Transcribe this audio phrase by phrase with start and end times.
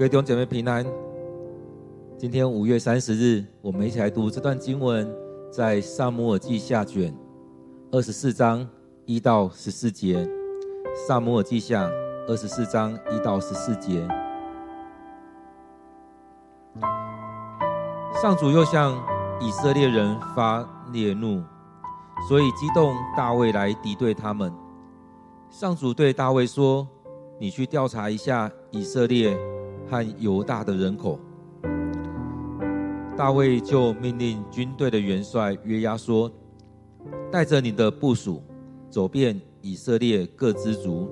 [0.00, 0.82] 各位弟兄姐妹平安。
[2.16, 5.06] 今天五月三十日，我们一起来读这段经文，
[5.52, 7.14] 在撒母耳记下卷
[7.92, 8.66] 二十四章
[9.04, 10.26] 一到十四节。
[11.06, 11.86] 撒母耳记下
[12.26, 14.08] 二十四章一到十四节。
[18.22, 18.98] 上主又向
[19.38, 21.42] 以色列人发烈怒，
[22.26, 24.50] 所以激动大卫来敌对他们。
[25.50, 26.88] 上主对大卫说
[27.38, 29.38] ：“你去调查一下以色列
[29.90, 31.18] 和犹大的人口。”
[33.16, 36.32] 大卫就命令军队的元帅约押说
[37.30, 38.42] ：“带着你的部属，
[38.88, 41.10] 走遍以色列各支族，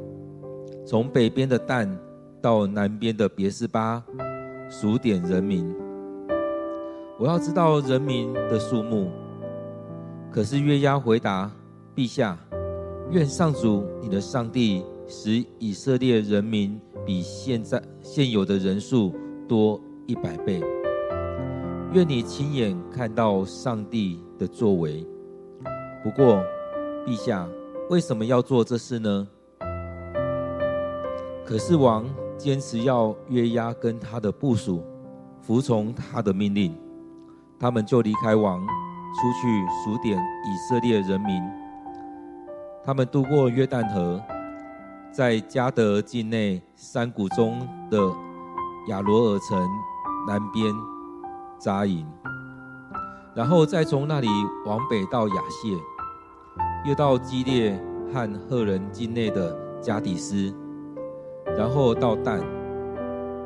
[0.87, 1.87] 从北边的但
[2.41, 4.03] 到南边的别是巴，
[4.71, 5.71] 数点人民。
[7.19, 9.11] 我要知道人民的数目。”
[10.33, 11.51] 可是约押回答
[11.95, 12.39] ：“陛下，
[13.11, 19.15] 愿上主你的上帝使以色列人民比现在现有的人数
[19.49, 20.63] 多一百倍。”
[21.95, 25.07] 愿你亲眼看到上帝的作为。
[26.05, 26.39] 不过，
[27.07, 27.49] 陛下
[27.89, 29.27] 为什么要做这事呢？
[31.47, 32.05] 可是王
[32.37, 34.85] 坚持要约押跟他的部属
[35.41, 36.77] 服从他的命令，
[37.59, 39.49] 他们就离开王，出去
[39.83, 41.43] 数点以色列人民。
[42.85, 44.21] 他们渡过约旦河，
[45.13, 47.99] 在加德境内山谷中的
[48.89, 49.59] 亚罗尔城
[50.27, 50.65] 南边。
[51.61, 52.07] 扎营，
[53.35, 54.29] 然后再从那里
[54.65, 55.77] 往北到亚谢，
[56.89, 57.77] 又到基列
[58.15, 60.55] 和赫人境内的加底斯，
[61.57, 62.41] 然后到但，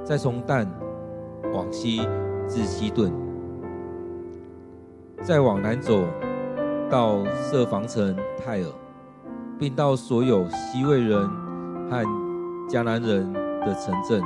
[0.05, 0.71] 再从但
[1.55, 2.07] 往西
[2.47, 3.11] 至西顿，
[5.23, 6.05] 再往南走
[6.91, 8.67] 到设防城泰尔，
[9.59, 11.27] 并到所有西魏人
[11.91, 12.05] 和
[12.69, 14.23] 迦南人的城镇。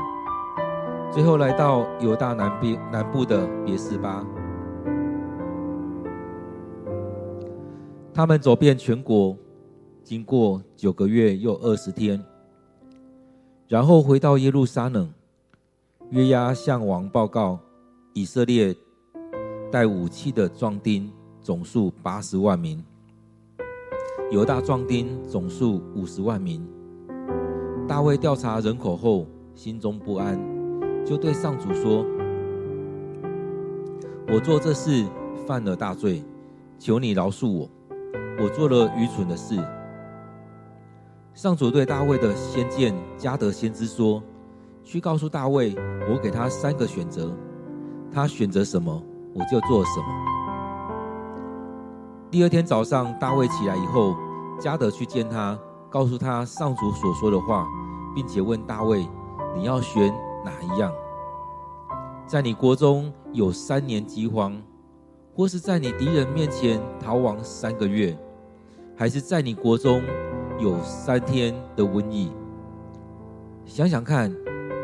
[1.12, 4.26] 最后来到犹大南边南部的别斯巴，
[8.12, 9.36] 他们走遍全国，
[10.02, 12.22] 经过九个月又二十天，
[13.68, 15.08] 然后回到耶路撒冷。
[16.10, 17.58] 约押向王报告，
[18.12, 18.74] 以色列
[19.72, 22.84] 带武器的壮丁总数八十万名，
[24.30, 26.75] 犹大壮丁总数五十万名。
[27.88, 30.36] 大卫调查人口后，心中不安。
[31.04, 32.04] 就对上主说
[34.26, 35.06] ：“我做这事
[35.46, 36.24] 犯了大罪，
[36.80, 37.70] 求你饶恕我。
[38.42, 39.56] 我做了愚蠢的事。”
[41.32, 44.20] 上主对大卫的先见加德先知说
[44.82, 45.72] ：“去告诉大卫，
[46.10, 47.32] 我给他三个选择，
[48.10, 49.00] 他选择什么，
[49.32, 50.06] 我就做什么。”
[52.32, 54.16] 第二天早上，大卫起来以后，
[54.58, 55.56] 加德去见他，
[55.90, 57.66] 告诉他上主所说的话，
[58.14, 59.06] 并且问大卫
[59.56, 60.12] ：“你要选？”
[60.44, 60.92] 哪一样？
[62.24, 64.56] 在你国中有三年饥荒，
[65.34, 68.16] 或是在你敌人面前逃亡三个月，
[68.96, 70.02] 还是在你国中
[70.60, 72.30] 有三天的瘟疫？
[73.64, 74.32] 想想看，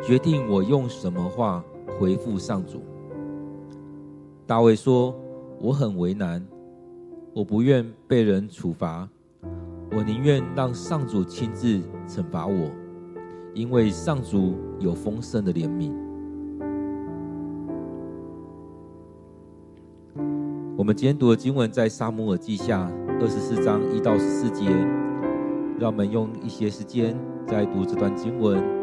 [0.02, 1.64] 决定我用什么话
[1.98, 2.82] 回复上主。
[4.44, 5.14] 大卫说
[5.62, 6.44] ：“我很为难，
[7.32, 9.08] 我不愿被人处罚，
[9.94, 12.70] 我宁愿让上主亲自惩罚我。”
[13.54, 15.92] 因为上主有丰盛的怜悯。
[20.75, 24.64] 我们今天读的经文在撒母耳记下二十四章一到十四节，
[25.78, 27.14] 让我们用一些时间
[27.47, 28.81] 再读这段经文。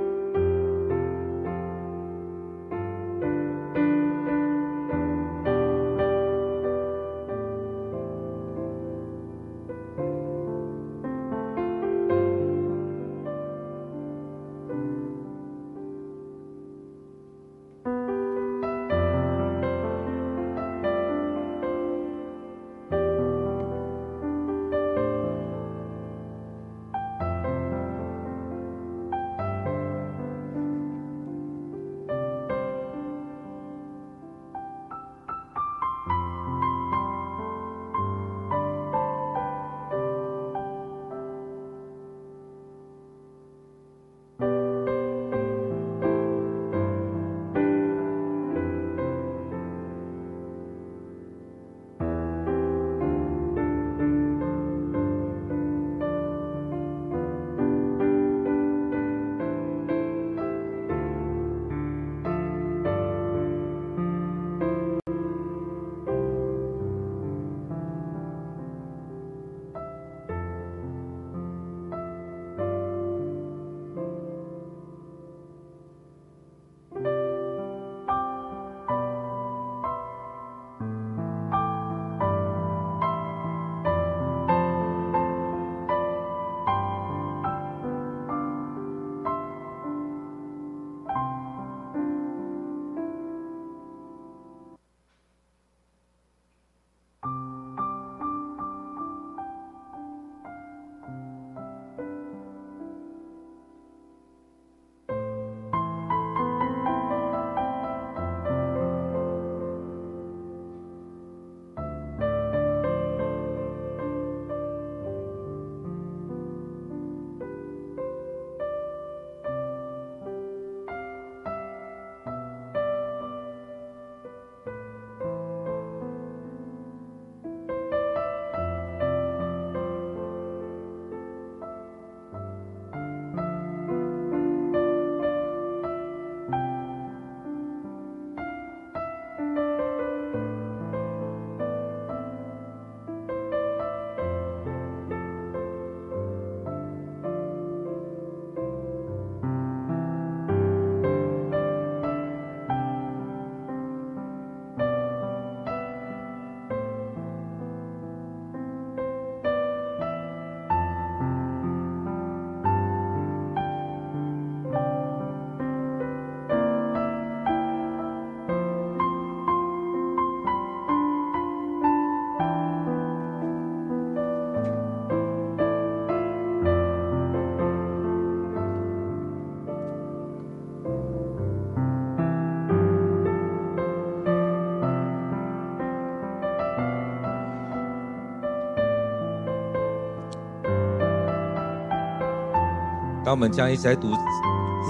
[193.30, 194.10] 当我们将一直在读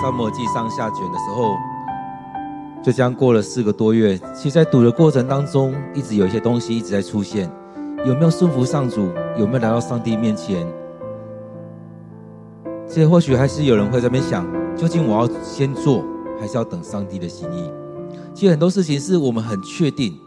[0.01, 1.57] 撒母耳记上下卷的时候，
[2.81, 4.18] 就将过了四个多月。
[4.33, 7.51] 其实，在读的过程当中，一直有一些东西一直在出现。
[8.06, 9.09] 有没有顺服上主？
[9.38, 10.65] 有没有来到上帝面前？
[12.88, 16.01] 这或许还是有人会在那边想：究竟我要先做，
[16.39, 17.69] 还是要等上帝的心意？
[18.33, 20.18] 其实很多事情是我们很确定，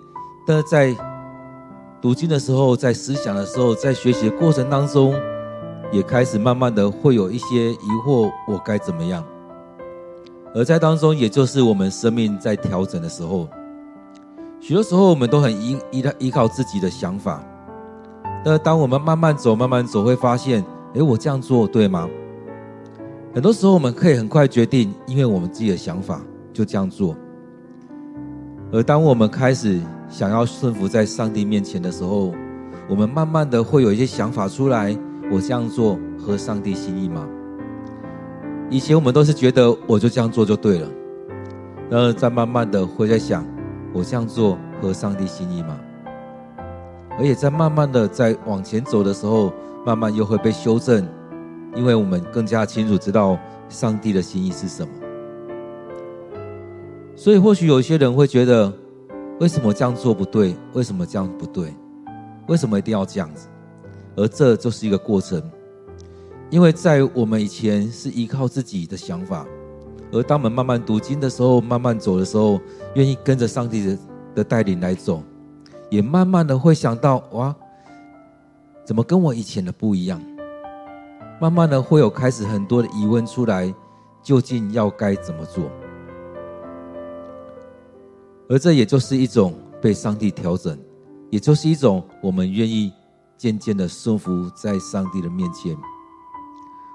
[0.47, 0.94] 但是在
[2.03, 5.15] 读经的时候，在思想的时候，在学习的过程当中，
[5.93, 9.23] 也开始慢慢的会有一些疑惑：我该怎么样？
[10.55, 13.47] 而在当中，也就是我们生命在调整的时候，
[14.59, 17.44] 许多时候我们都很依依赖依靠自己的想法。
[18.44, 22.09] 但当我们慢慢走、慢慢走，会发现，诶，我这样做对吗？
[23.35, 26.21] 很多时候我们可以很快决定，因为我们自己的想法
[26.53, 27.15] 就这样做。
[28.73, 32.33] 而当我们开始想要顺服在上帝面前的时候，
[32.89, 34.94] 我们慢慢的会有一些想法出来：
[35.32, 37.26] 我这样做合上帝心意吗？
[38.69, 40.88] 以前我们都是觉得我就这样做就对了，
[41.88, 43.43] 然后再慢慢的会在想，
[43.94, 45.81] 我这样做合上帝心意吗？
[47.19, 49.50] 而且在慢慢的在往前走的时候，
[49.87, 51.08] 慢慢又会被修正，
[51.75, 53.38] 因为我们更加清楚知道
[53.70, 54.93] 上帝的心意是什么。
[57.17, 58.70] 所以或许有些人会觉得，
[59.40, 60.55] 为什么这样做不对？
[60.75, 61.75] 为什么这样不对？
[62.49, 63.49] 为什么一定要这样子？
[64.17, 65.43] 而这就是一个过程。
[66.50, 69.47] 因为在我们以前是依靠自己的想法，
[70.12, 72.60] 而当我们慢慢读经的时候，慢慢走的时候，
[72.94, 73.98] 愿意跟着上帝的
[74.34, 75.22] 的带领来走，
[75.89, 77.55] 也慢慢的会想到哇，
[78.84, 80.20] 怎么跟我以前的不一样？
[81.41, 83.75] 慢慢的会有开始很多的疑问出来，
[84.22, 85.65] 究竟要该怎么做？
[88.48, 90.79] 而这也就是一种被上帝调整，
[91.31, 92.93] 也就是一种我们愿意
[93.43, 95.77] 渐渐的顺服在上帝的面前。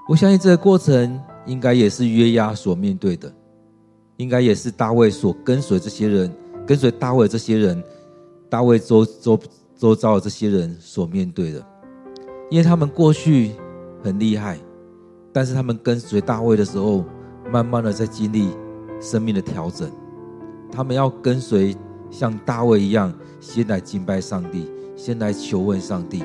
[0.08, 3.30] 我相信这个过程应该也是约押所面对的，
[4.16, 6.34] 应该也是大卫所跟随这些人，
[6.66, 7.84] 跟随大卫这些人，
[8.50, 9.38] 大卫周周
[9.76, 11.62] 周遭的这些人所面对的，
[12.50, 13.52] 因为他们过去
[14.02, 14.58] 很厉害，
[15.34, 17.04] 但是他们跟随大卫的时候，
[17.52, 18.56] 慢慢的在经历
[19.02, 19.92] 生命的调整，
[20.72, 21.76] 他们要跟随
[22.10, 26.24] 像大卫一样，先来敬拜上帝，先来求问上帝，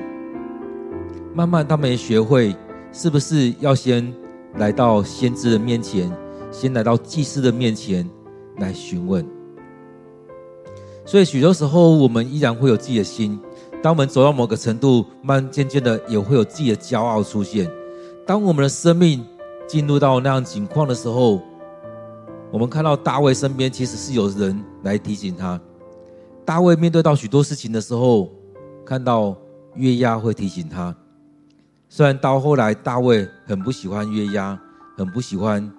[1.34, 2.54] 慢慢他们也学会。
[2.94, 4.12] 是不是要先
[4.56, 6.12] 来到先知的面前，
[6.50, 8.06] 先来到祭司的面前
[8.58, 9.26] 来询问？
[11.06, 13.40] 所以许多时候，我们依然会有自己的心。
[13.82, 17.66] 当我们走到某个程度，慢渐渐的也会有自己的骄傲出现。
[18.26, 19.24] 当我们的生命
[19.66, 21.40] 进入到那样情况的时候，
[22.50, 25.58] 我们看到大卫身边其实是有人来提醒他。
[26.44, 28.30] 大卫面对到许多事情的时候，
[28.84, 29.34] 看到
[29.76, 30.94] 月牙会提醒他。
[31.94, 34.58] 虽然到后来，大卫很不喜欢约押，
[34.96, 35.70] 很不喜欢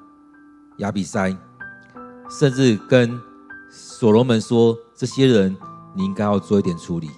[0.77, 1.35] 亚比筛，
[2.29, 3.19] 甚至跟
[3.71, 5.57] 所罗门说：“这些人，
[5.95, 7.09] 你应该要做一点处理。”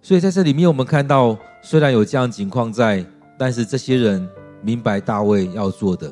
[0.00, 3.04] 所以在这里面，我们看到，虽然有这样情况在，
[3.38, 4.26] 但是这些人
[4.62, 6.10] 明白大卫要做的，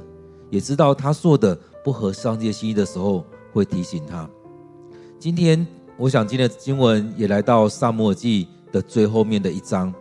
[0.51, 3.25] 也知道他做的不合上帝心意的时候，
[3.55, 4.29] 会提醒他。
[5.19, 5.67] 今天。
[6.01, 9.93] 我想今天的经文也来到撒母耳记的最后面的一章，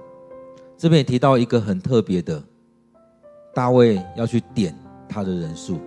[0.78, 2.42] 这边也提到一个很特别的，
[3.54, 4.74] 大卫要去点
[5.10, 5.78] 他的人数。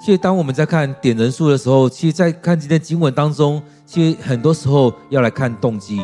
[0.00, 6.02] 其实当我们在看点人数的时候，其实，在看今天经文当中，其实很多时候要来看动机。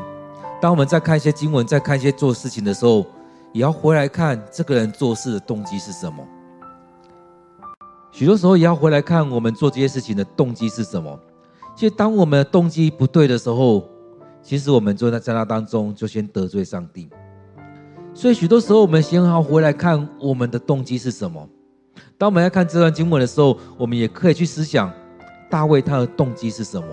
[0.60, 3.06] 当我们在看一些经文，在看一些做事情的时候，
[3.54, 6.22] 也要回来看这个人做事的动机是什么。
[8.14, 11.18] 许多时候也要回来看我们做这些事情的动机是什么。
[11.74, 13.88] 其实，当我们的动机不对的时候，
[14.40, 17.08] 其实我们就在在那当中就先得罪上帝。
[18.14, 21.44] 所以，许多时候我们先要回来看我们的动机是什么。
[22.16, 24.92] 当我们在看这段经文的时候，我们也可以去思想
[25.50, 26.86] 大卫他的动机是什么？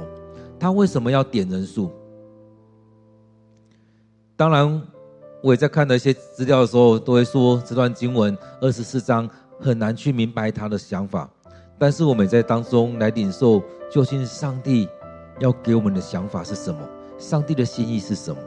[0.60, 1.92] 他为什么要点人数？
[4.36, 4.82] 当然，
[5.44, 9.30] 我也在看的一些资料的时候，都会说这段经文二十四章。
[9.62, 11.30] 很难去明白他的想法，
[11.78, 14.90] 但是我们在当中来领受，究竟上帝
[15.40, 16.80] 要给我们的想法是什么？
[17.20, 18.42] 上帝的心意是什么？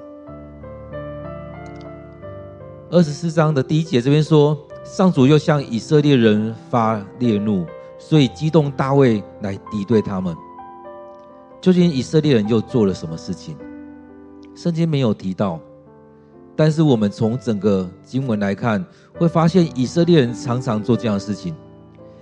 [2.90, 7.64] 二十四章的第一节这边说，上主又向以色列人发烈怒，
[7.98, 10.36] 所以激动大卫来敌对他们。
[11.60, 13.56] 究竟以色列人又做了什么事情？
[14.54, 15.60] 圣经没有提到。
[16.56, 18.84] 但是我们从整个经文来看，
[19.14, 21.54] 会发现以色列人常常做这样的事情。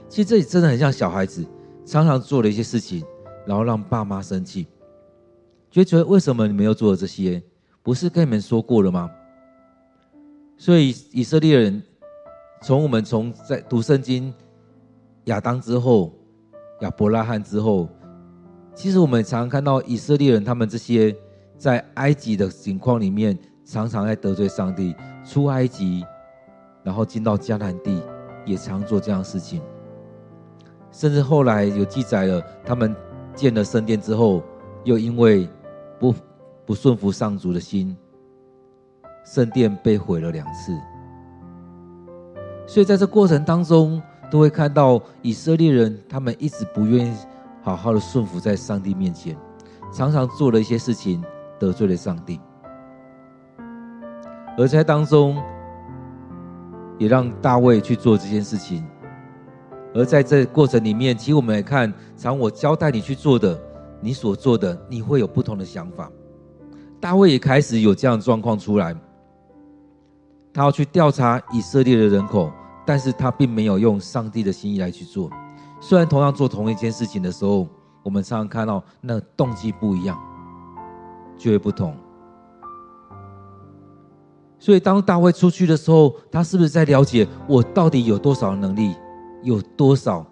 [0.08, 1.44] 其实这里真的很像小孩子，
[1.84, 3.04] 常常做了一些事情，
[3.46, 4.66] 然后让爸妈生气，
[5.70, 7.42] 就觉得为什么你们又做了这些？
[7.82, 9.10] 不是跟你们说过了吗？
[10.56, 11.82] 所以以色列人
[12.62, 14.32] 从我们从在读圣经
[15.24, 16.14] 亚当之后，
[16.80, 17.88] 亚伯拉罕之后，
[18.74, 21.14] 其实我们常常看到以色列人他们这些
[21.58, 26.04] 在埃及的情况里面，常常在得罪上帝，出埃及，
[26.82, 28.02] 然后进到迦南地，
[28.44, 29.62] 也常做这样事情。
[30.90, 32.94] 甚至后来有记载了，他们
[33.34, 34.42] 建了圣殿之后，
[34.84, 35.48] 又因为
[35.98, 36.14] 不
[36.66, 37.96] 不顺服上主的心，
[39.24, 40.76] 圣殿被毁了两次。
[42.66, 47.16] 所以在这过程当中，都会看到以色列人他们一直不愿意
[47.62, 49.36] 好好的顺服在上帝面前，
[49.92, 51.24] 常常做了一些事情
[51.58, 52.40] 得罪了上帝，
[54.56, 55.42] 而在当中
[56.98, 58.84] 也让大卫去做这件事情。
[59.94, 63.58] 而在这过程里面，其实我们来看，常我交代你去做的，
[64.00, 66.10] 你所做的，你会有不同的想法。
[66.98, 68.96] 大卫也开始有这样的状况出来，
[70.52, 72.50] 他要去调查以色列的人口，
[72.86, 75.28] 但是他并没有用上帝的心意来去做。
[75.80, 77.68] 虽然同样做同一件事情的时候，
[78.02, 80.18] 我们常常看到那动机不一样，
[81.36, 81.94] 就会不同。
[84.62, 88.94] 所以当大卫出去的时候，他是不是在了解我到底有多少能力？
[89.42, 90.24] 有多少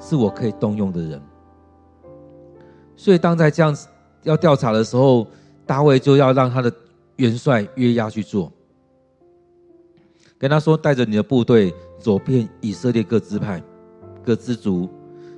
[0.00, 1.20] 是我可以动用的人？
[2.96, 3.86] 所以当在这样子
[4.22, 5.26] 要调查的时候，
[5.66, 6.72] 大卫就要让他的
[7.16, 8.50] 元帅约押去做，
[10.38, 13.62] 跟他说：“带着你的部队走遍以色列各支派、
[14.24, 14.88] 各支族，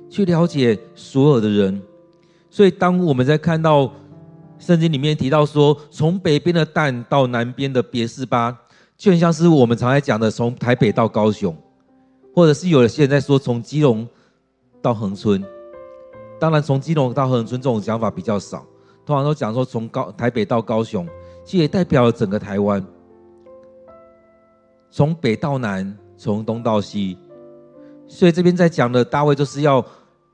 [0.09, 1.81] 去了解所有的人。”
[2.49, 3.91] 所以当我们在看到
[4.59, 8.55] 圣经里面提到说，从北边的但到南边的别是巴，
[8.95, 11.55] 就很像是我们常在讲的，从台北到高雄。
[12.31, 14.07] 或者是有些人在说从基隆
[14.81, 15.43] 到恒春，
[16.39, 18.65] 当然从基隆到恒春这种讲法比较少，
[19.05, 21.05] 通常都讲说从高台北到高雄，
[21.43, 22.85] 其实也代表了整个台湾，
[24.89, 27.17] 从北到南，从东到西，
[28.07, 29.83] 所以这边在讲的大卫就是要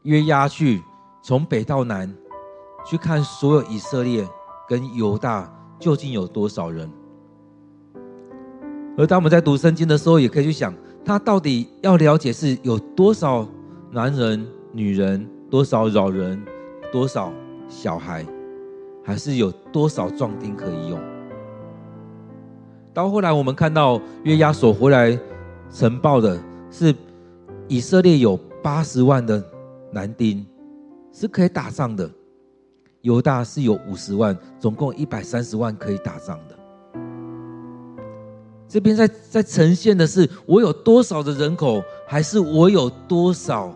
[0.04, 0.84] 约押去
[1.24, 2.14] 从北到南
[2.86, 4.28] 去看所有以色列
[4.70, 6.90] 跟犹大究竟有多少人，
[8.98, 10.74] 而当我们在读圣经的时候，也可以去想。
[11.04, 13.48] 他到底要了解是有多少
[13.92, 16.44] 男人、女人，多少老人，
[16.92, 17.32] 多少
[17.68, 18.26] 小孩，
[19.04, 21.00] 还是有多少壮丁可以用？
[22.92, 25.16] 到后来，我们看到约押所回来
[25.70, 26.96] 呈报的是
[27.68, 29.44] 以色列有八十万的
[29.92, 30.44] 男丁
[31.12, 32.10] 是可以打仗的，
[33.06, 36.56] 犹大是有五十万，总共一百三十万可以打仗的。
[38.68, 43.72] 这边在在呈现的是我有多少的人口，还是我有多少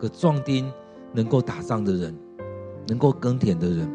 [0.00, 0.68] 个壮丁
[1.12, 2.12] 能够打仗的人，
[2.88, 3.88] 能够耕田的人？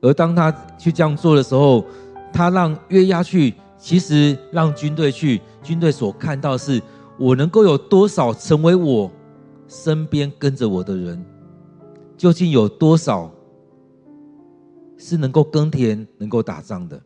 [0.00, 1.84] 而当他去这样做的时候，
[2.32, 6.80] 他让约押去，其实让军队去，军队所看到是
[7.18, 9.10] 我能够有多少成为我
[9.66, 11.22] 身边跟着我的人，
[12.20, 13.30] 究竟有多少
[14.98, 17.00] 是能够耕田、能够打仗的？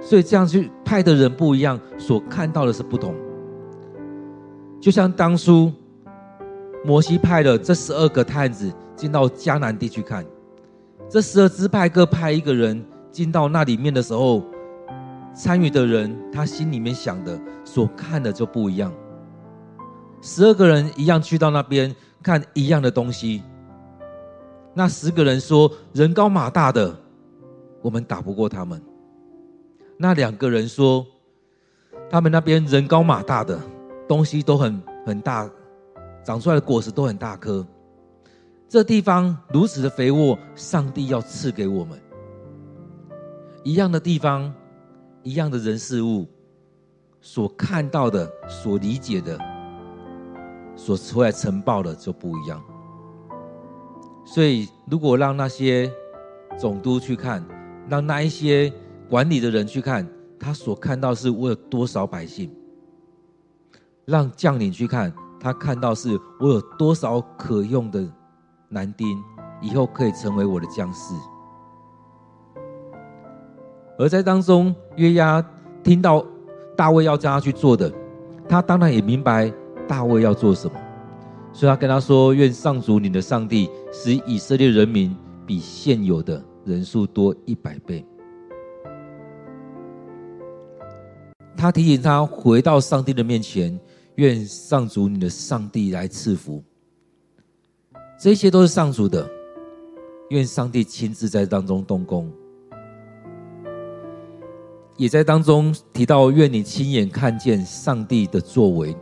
[0.00, 3.16] 所以这样去派的人不一样，所看到的是不同。
[4.80, 5.72] 就像当初
[6.84, 10.24] 摩西派了这十二个探子进到迦南地去看，
[11.08, 14.44] 这十二支派各派一个人进到那里面的时候，
[15.34, 18.92] 参与的人他心里面想的、所看的就不一样。
[20.22, 23.42] 十二个人一样去到那边看一样的东西，
[24.74, 26.94] 那十个人说人高马大的，
[27.82, 28.82] 我们打不过他们。
[29.96, 31.06] 那两个人说，
[32.10, 33.60] 他们那边人高马大的，
[34.06, 35.50] 东西都很很大，
[36.24, 37.66] 长出来的果实都很大颗。
[38.68, 41.98] 这地方如此的肥沃，上帝要赐给我们。
[43.64, 44.54] 一样的地方，
[45.22, 46.26] 一样的人事物，
[47.20, 49.38] 所看到的、所理解的、
[50.78, 52.58] 所出来呈报的就不一样。
[54.24, 55.92] 所以，如果让那些
[56.58, 57.46] 总督去看，
[57.86, 58.72] 让那一些。
[59.10, 60.06] 管理的人去看，
[60.38, 62.50] 他所看到是我有多少百姓；
[64.04, 68.06] 让将领去看，他看到是我有多少可用的
[68.68, 69.18] 男丁，
[69.62, 71.14] 以后可以成为我的将士。
[73.98, 75.42] 而在当中，约押
[75.82, 76.22] 听到
[76.76, 77.90] 大卫要叫他去做的，
[78.46, 79.50] 他当然也明白
[79.88, 80.78] 大卫要做什么，
[81.52, 85.16] 所以他跟他说：“愿上主你的上帝使以色列人民
[85.46, 88.04] 比现有的人数多一百倍。”
[91.56, 93.76] 他提醒他回到上帝的面前，
[94.14, 96.62] 愿上主你的上帝来赐福。
[98.20, 99.28] 这些都是上主的，
[100.30, 102.30] 愿上帝亲自在当中动工。
[104.96, 108.96] 也在当中提到，愿你亲眼看见上帝的作为。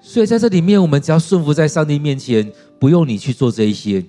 [0.00, 4.04] 所以在这里面，我们只要顺服在上帝面前，不用你去做这一些，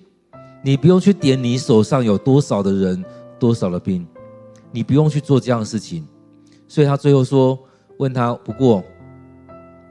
[0.63, 3.03] 你不用去点你手上有多少的人、
[3.37, 4.07] 多少的兵，
[4.71, 6.07] 你不用去做这样的事情。
[6.67, 7.59] 所以他最后说
[7.99, 8.81] ：“问他，不过，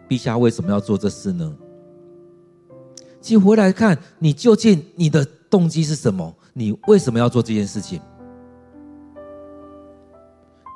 [0.09, 1.55] 陛下为什么要做这事呢？”
[3.21, 6.35] 其实回来看，你究竟你的动机是什么？
[6.55, 8.01] 你为什么要做这件事情？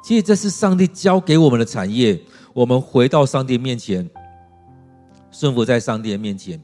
[0.04, 2.20] 其实这是上帝交给我们的产业，
[2.52, 4.08] 我们回到上帝面前，
[5.34, 6.62] 顺服在上帝的面前。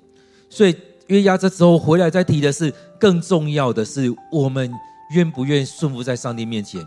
[0.49, 0.75] 所以
[1.09, 4.73] 约押这时候回来再提的是，更重要的是，我们
[5.15, 6.87] 愿不愿意顺服在上帝面前？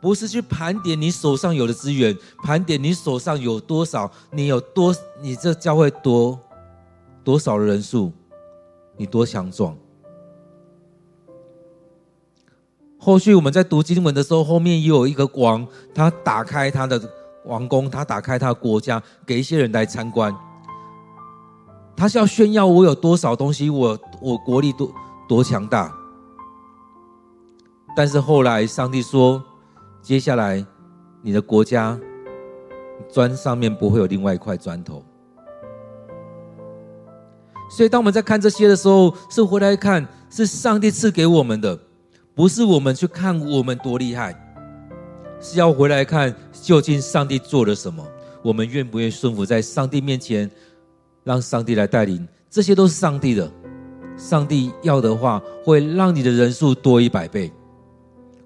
[0.00, 6.38] 不是去盘点你手上有的资源，盘点你手上有多少，你有多，你这教会多
[7.24, 8.12] 多少的人数，
[8.96, 9.76] 你多强壮。
[12.98, 17.00] 后续我们在读经文的时候，后面也有一个王，他打开他的
[17.44, 20.36] 王宫，他打开他的国家，给一些人来参观。
[21.96, 24.92] 他是要炫耀我有多少东西，我我国力多
[25.28, 25.92] 多强大。
[27.96, 29.42] 但是后来上帝说。
[30.02, 30.64] 接下来，
[31.20, 31.98] 你的国家
[33.12, 35.04] 砖上面不会有另外一块砖头。
[37.68, 41.76] 所以，当我们在看这些的时候，是回来看是上帝赐给我们的，
[42.36, 44.32] 不是我们去看我们多厉害，
[45.40, 48.06] 是要回来看究竟上帝做了什么。
[48.44, 50.48] 我们愿不愿意顺服在上帝面前，
[51.26, 52.24] 让上帝来带领？
[52.48, 53.52] 这些都是上帝的。
[54.16, 57.52] 上帝要的话，会让你的人数多一百倍。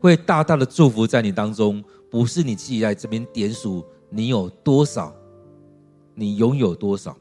[0.01, 5.15] 会大大的祝福在你当中，不是你自己在这边点数你有多少，
[6.15, 7.15] 你拥有多少。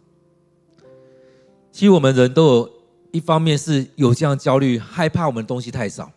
[1.73, 2.69] 其实我们人都有
[3.11, 6.09] 一方面是有这样焦虑，害怕我们的东西太少，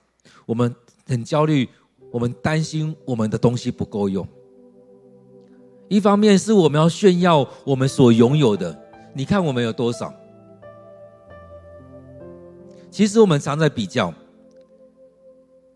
[0.46, 0.72] 我们
[1.04, 1.68] 很焦虑，
[2.12, 4.24] 我们担心我们的东西不够用。
[5.88, 8.81] 一方面是我们要炫耀我们所拥有的，
[9.12, 10.12] 你看我们有多少。
[12.90, 14.12] 其实我们常在比较。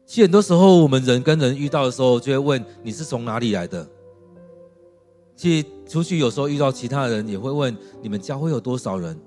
[0.04, 3.86] 其实很多时候，我们人跟人遇到的时候，就会问你是从哪里来的。
[5.34, 9.18] 其实出去有时候遇到其他人，也会问你们教会有多少人。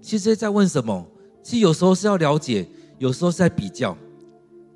[0.00, 1.06] 其实在问什么？
[1.42, 3.96] 其实有时候是要了解，有时候是在比较，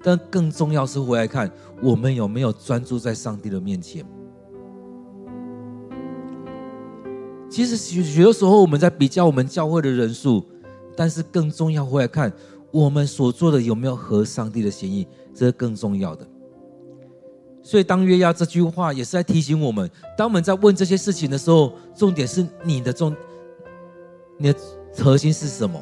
[0.02, 1.50] 但更重要是回来看
[1.82, 4.04] 我们有没有专注在上帝的面前。
[7.54, 10.44] 其实许许多时候我们在比较我们教会的人数，
[10.96, 12.32] 但是更重要回来看
[12.72, 15.06] 我们所做的有没有合上帝的心意。
[15.32, 16.26] 这是更重要的，
[17.62, 19.88] 所以当约押这句话也是在提醒我们：
[20.18, 23.14] 当我们在问这些事情的时候，重点是你的重，
[24.36, 24.58] 你的
[24.96, 25.80] 核心是什么？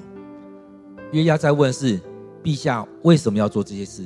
[1.12, 1.98] 约押在问是：
[2.42, 4.02] 陛下为什么要做这些事？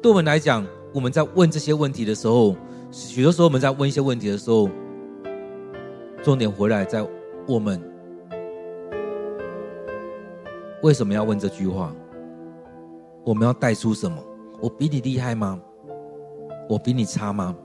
[0.00, 2.54] 对我们来讲，我们在问这些问题的时候，
[2.92, 4.68] 许多时候我们在问一些问题的时候，
[6.22, 7.06] 重点回来在
[7.46, 7.80] 我们
[10.82, 11.94] 为什么要问这句话？
[13.24, 14.22] 我们要带出什么？
[14.60, 15.60] 我比你厉害吗？
[16.68, 17.56] 我比你差吗？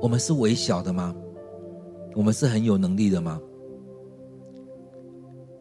[0.00, 1.14] 我们是微小的吗？
[2.14, 3.40] 我们是很有能力的吗？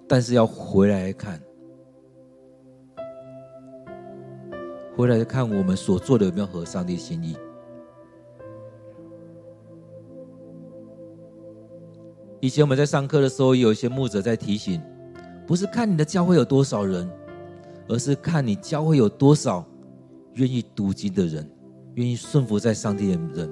[0.08, 1.39] 但是要回来看，
[4.97, 7.38] 回来看我们所做的有没有合上帝心意。
[12.41, 14.82] 以前我们在上课的时候，有一些牧者在提醒，
[15.45, 17.10] 不是看你的教会有多少人。
[17.91, 19.65] 而是看你教会有多少
[20.36, 21.49] 愿意读经的人，
[21.95, 23.49] 愿意顺服在上帝的人。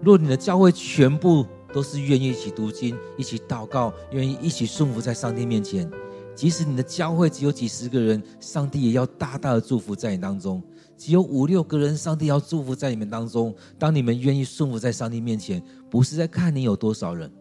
[0.00, 5.90] 若你的教会全部都是愿意一起读经、一起祷告、愿意一起顺服在上帝面前，
[6.36, 10.60] 即使你的教会只有几十个人，上帝也要大大的祝福在你当中；
[10.98, 13.54] 只有五六个人，上帝要祝福在你们当中。
[13.78, 17.32] 当你们愿意顺服在上帝面前，不是在看你有多少人，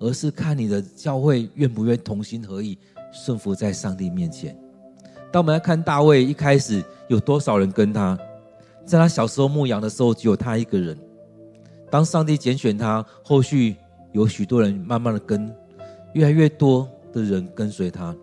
[0.00, 2.76] 而是看你的教会愿不愿同心合意
[3.12, 4.58] 顺服在上帝面前。
[5.32, 8.18] 当我们来看大卫一开始有多少人跟他，
[8.84, 10.98] 在他小时候牧羊的时候，只有他一个人。
[11.88, 13.76] 当上帝拣选他，后续
[14.10, 15.54] 有许多人慢慢的跟，
[16.14, 16.88] 越来越多
[17.20, 18.14] 的人跟随他，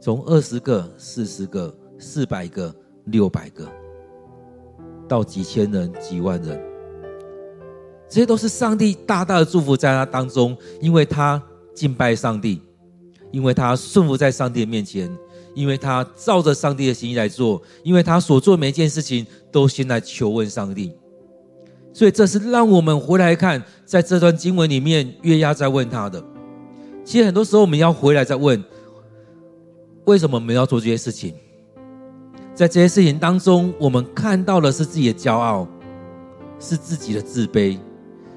[0.00, 2.74] 从二十个、四十个、四百个、
[3.06, 3.66] 六百个，
[5.08, 6.60] 到几千人、几万人，
[8.08, 11.42] 这些都是上帝大大的祝福在他当中，因为他
[11.74, 12.60] 敬拜上帝，
[13.30, 15.10] 因为他顺服在上帝的面前。
[15.52, 20.92] 因为他照着上帝的心意来做，因为他所做每一件事情都先来求问上帝，
[21.92, 26.24] 所以这是让我们回来看，在这段经文里面，约押在问他的。
[27.04, 28.62] 其实很多时候我们要回来再问，
[30.04, 31.34] 为什么我们要做这些事情？
[32.54, 35.66] 在这些事情当中，我们看到的是自己的骄傲，
[36.58, 37.78] 是自己的自卑，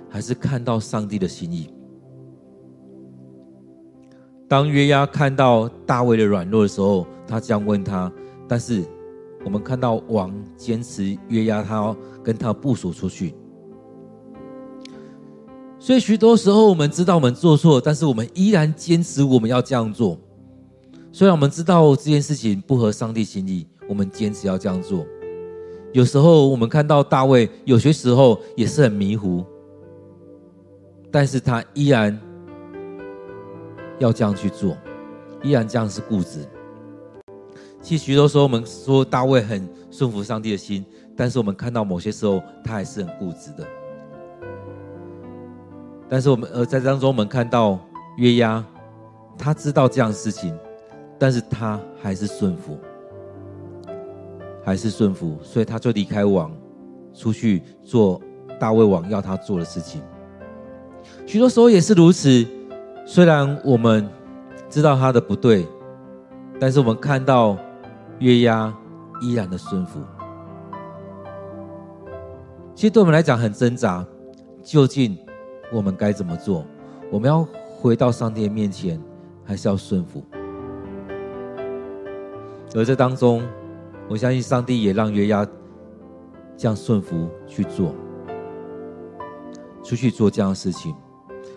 [0.10, 1.70] 还是看到上帝的心意？
[4.48, 8.12] 当约押看到大卫的软弱的时候，他这样问他。
[8.48, 8.84] 但是
[9.44, 13.34] 我们看到王坚持约押他跟他部署出去，
[15.84, 20.18] 所以许多时候我们知道我们做错，但是我们依然坚持我们要这样做。
[21.12, 25.06] 虽然我们知道这件事情不合上帝心意，我们坚持要这样做。
[25.92, 29.44] 有时候我们看到大卫，有些时候也是很迷糊，
[31.12, 32.18] 但是他依然。
[34.00, 34.76] 要这样去做，
[35.44, 36.46] 依然这样是固执。
[37.82, 40.84] 其实许多时候我们说大卫很顺服上帝的心，
[41.16, 43.68] 但是我们看到某些时候他还是很固执的。
[46.10, 47.80] 但是我们呃在当中我们看到
[48.18, 48.64] 约押，
[49.38, 50.56] 他知道这样的事情，
[51.18, 52.78] 但是他还是顺服，
[54.64, 56.52] 还是顺服，所以他就离开王，
[57.14, 58.22] 出去做
[58.60, 60.02] 大卫王要他做的事情。
[61.26, 62.46] 许多时候也是如此。
[63.06, 64.10] 虽然我们
[64.70, 65.68] 知道他的不对，
[66.58, 67.58] 但是我们看到
[68.20, 68.74] 约押
[69.22, 70.00] 依然的顺服。
[72.74, 74.06] 其实对我们来讲很挣扎，
[74.64, 75.18] 究竟
[75.74, 76.66] 我们该怎么做？
[77.12, 77.46] 我们要
[77.80, 79.02] 回到上帝的面前，
[79.44, 80.24] 还是要顺服？
[82.76, 83.42] 而这当中，
[84.08, 85.46] 我相信上帝也让约押
[86.56, 87.94] 这样顺服去做，
[89.84, 90.94] 出去做这样的事情。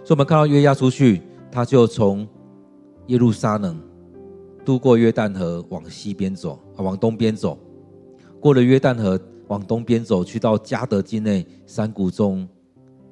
[0.05, 1.22] 所以，我们看到约押出去。
[1.48, 2.29] 他就从
[3.07, 3.81] 耶路撒冷
[4.62, 7.59] 渡过约旦河往西边走，啊，往东边走，
[8.38, 12.46] 过了约旦河往东边走，去到迦德境内山谷中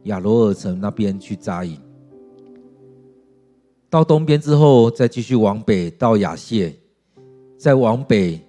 [0.05, 1.79] 亚罗尔城那边去扎营。
[3.91, 6.75] 到东边之后，再继续往北到亚谢，
[7.57, 8.41] 再往北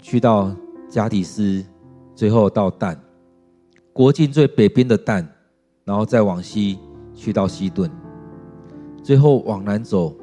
[0.00, 0.50] 去到
[0.88, 1.62] 加底斯，
[2.14, 2.98] 最后到但，
[3.92, 5.28] 国境最北边的但，
[5.84, 6.78] 然后再往西
[7.14, 7.90] 去到西顿。
[9.02, 10.16] 最后往南走，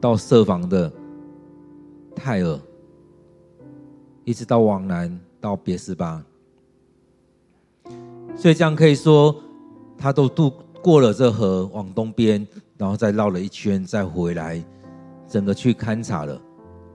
[0.00, 0.90] 到设防的
[2.16, 2.58] 泰尔，
[4.24, 6.24] 一直到往南到别斯巴。
[8.36, 9.34] 所以这样可以说，
[9.96, 14.62] 他都渡过了这河，往东边，然后再绕了一圈，再回来，
[15.28, 16.40] 整个去勘察了，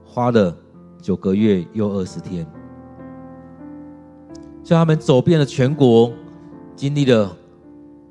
[0.04, 0.56] 花了
[1.00, 2.46] 九个月又二十天。
[4.62, 6.12] 所以他们走遍了全国，
[6.76, 7.36] 经历了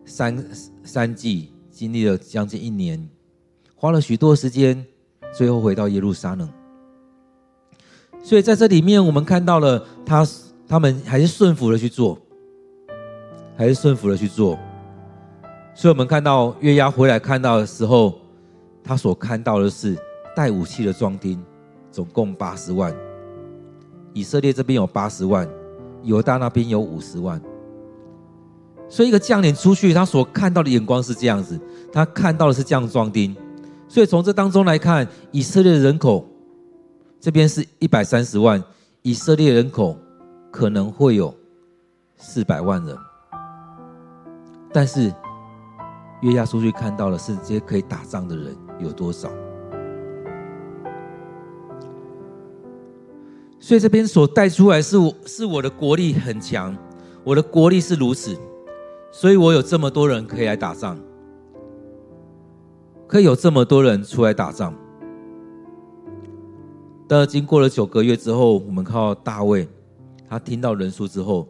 [0.06, 0.46] 三
[0.84, 1.54] 三季。
[1.72, 3.08] 经历了将近一年，
[3.74, 4.86] 花了许多时间，
[5.32, 6.50] 最后回到耶路撒冷。
[8.22, 10.28] 所以在这里面，我们看到了他
[10.68, 12.20] 他们还是顺服的去做，
[13.60, 14.58] 还是顺服的去做。
[15.76, 18.18] 所以我们看到月牙回来看到的时候，
[18.82, 19.98] 他所看到的是
[20.34, 21.38] 带武器的壮丁，
[21.92, 22.96] 总共八十万。
[24.14, 25.46] 以色列这边有八十万，
[26.04, 27.42] 犹大那边有五十万。
[28.88, 31.60] 所以，一个将领出去，他所看到的眼光是这样子，
[31.92, 33.36] 他看到的是这样壮丁。
[33.90, 36.26] 所以，从这当中来看，以色列的人口
[37.20, 38.64] 这边是一百三十万，
[39.02, 39.98] 以色列人口
[40.50, 41.36] 可能会有
[42.16, 42.98] 四百万人。
[44.72, 45.14] 但是，
[46.22, 49.30] 约押出去看到的是这些可以打仗的人有多少。
[53.60, 56.76] 所以，这边所带出来是我是我的国力很强，
[57.24, 58.38] 我的国力是如此。
[59.12, 60.98] 所以我有这么多人可以来打仗，
[63.08, 64.74] 可以有这么多人出来打仗。
[67.08, 69.68] 但经过了九个月之后，我们看到大卫，
[70.28, 71.48] 他听到人数之后，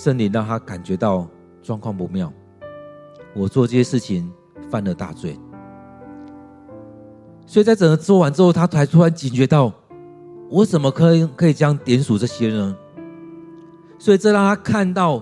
[0.00, 1.28] 圣灵让他感觉到
[1.60, 2.32] 状况不妙。
[3.34, 4.32] 我做这些事情
[4.70, 5.36] 犯了大罪，
[7.44, 9.72] 所以在整个做完之后，他才突然警觉到：
[10.48, 12.76] 我怎么可以可以这样点数这些呢？
[13.98, 15.20] 所以这让他看到，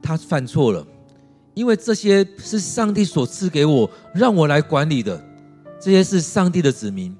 [0.00, 0.86] 他犯错了，
[1.54, 5.20] 因为这些是上帝所赐给我，让我来管理的，
[5.80, 7.12] 这些是上帝的子民。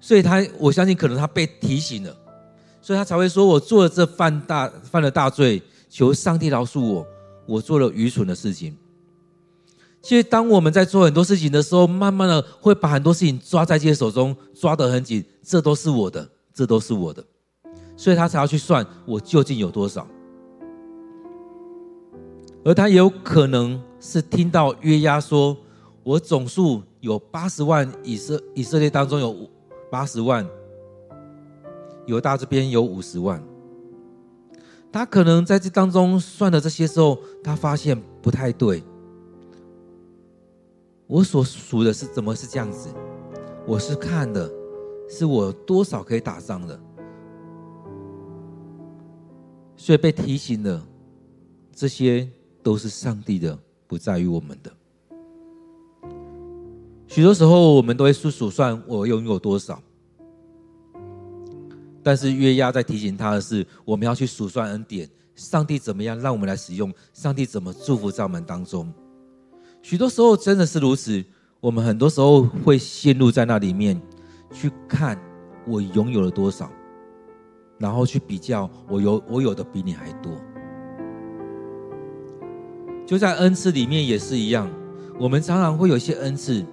[0.00, 2.16] 所以他，我相信可能他被提醒了，
[2.82, 7.06] 所以他才会说：“我做了这犯大犯了大罪，求上帝饶恕我，
[7.46, 8.76] 我做了愚蠢的事情。”
[10.02, 17.24] 其实，当我们在做很多事情的时候，慢慢的会把很多事情抓在自己手中，抓得很紧，这都是我的，这都是我的。
[17.96, 20.04] 所以他才要去算我究竟有多少，
[22.64, 25.56] 而他也有可能是听到约押说，
[26.02, 29.48] 我总数有八十万，以色以色列当中有
[29.88, 30.44] 八十万，
[32.06, 33.42] 犹大这边有五十万。
[34.90, 38.82] 他可能在这当中算了这些时候，他发现不太对。
[41.06, 42.88] 我所数的是怎么是这样子？
[43.66, 44.50] 我是看的，
[45.08, 46.78] 是我多少可以打仗的。
[49.76, 50.86] 所以被提醒了，
[51.74, 52.28] 这些
[52.62, 54.72] 都是上帝的，不在于我们的。
[57.06, 59.82] 许多时候，我们都会数数算我拥有多少，
[62.02, 68.92] 但是约押在提醒他的是，我们要去数算恩典，上帝怎么样让我们来使用，上帝怎么祝福在我们当中。
[69.82, 71.24] 许多时候真的是如此，
[71.60, 74.00] 我们很多时候会陷入在那里面，
[74.52, 75.18] 去看
[75.66, 76.70] 我拥有了多少。
[77.78, 80.32] 然后去比较，我有我有的比你还多。
[83.04, 84.70] 就在恩赐里面也是一样，
[85.18, 86.64] 我们常常会有一些恩赐，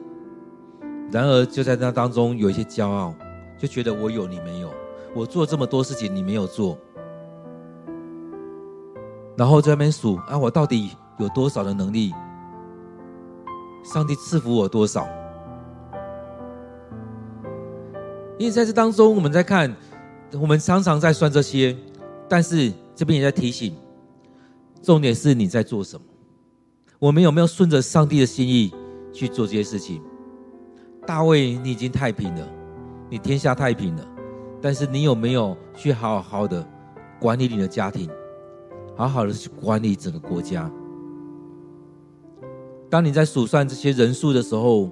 [1.11, 3.15] 然而就在那当中有一些骄傲，
[3.57, 4.71] 就觉得我有你没有，
[5.15, 6.77] 我做这么多事情你没有做，
[9.35, 12.13] 然后在那边数啊，我到底有多少的能力？
[13.83, 15.07] 上帝赐福我多少？
[18.37, 19.75] 因为在这当中，我们在看。
[20.39, 21.75] 我们常常在算这些，
[22.27, 23.75] 但是这边也在提醒，
[24.79, 26.05] 重点是你在做什么？
[26.99, 28.71] 我们有没有顺着上帝的心意
[29.11, 29.99] 去做这些事情？
[31.03, 32.47] 大卫，你已经太平了，
[33.09, 34.07] 你天下太平了，
[34.61, 36.67] 但是你有没有去好好的
[37.19, 38.09] 管理你的家庭，
[38.95, 40.69] 好好的去管理整个国家？
[42.89, 44.89] 当你在数算这些人数的时候，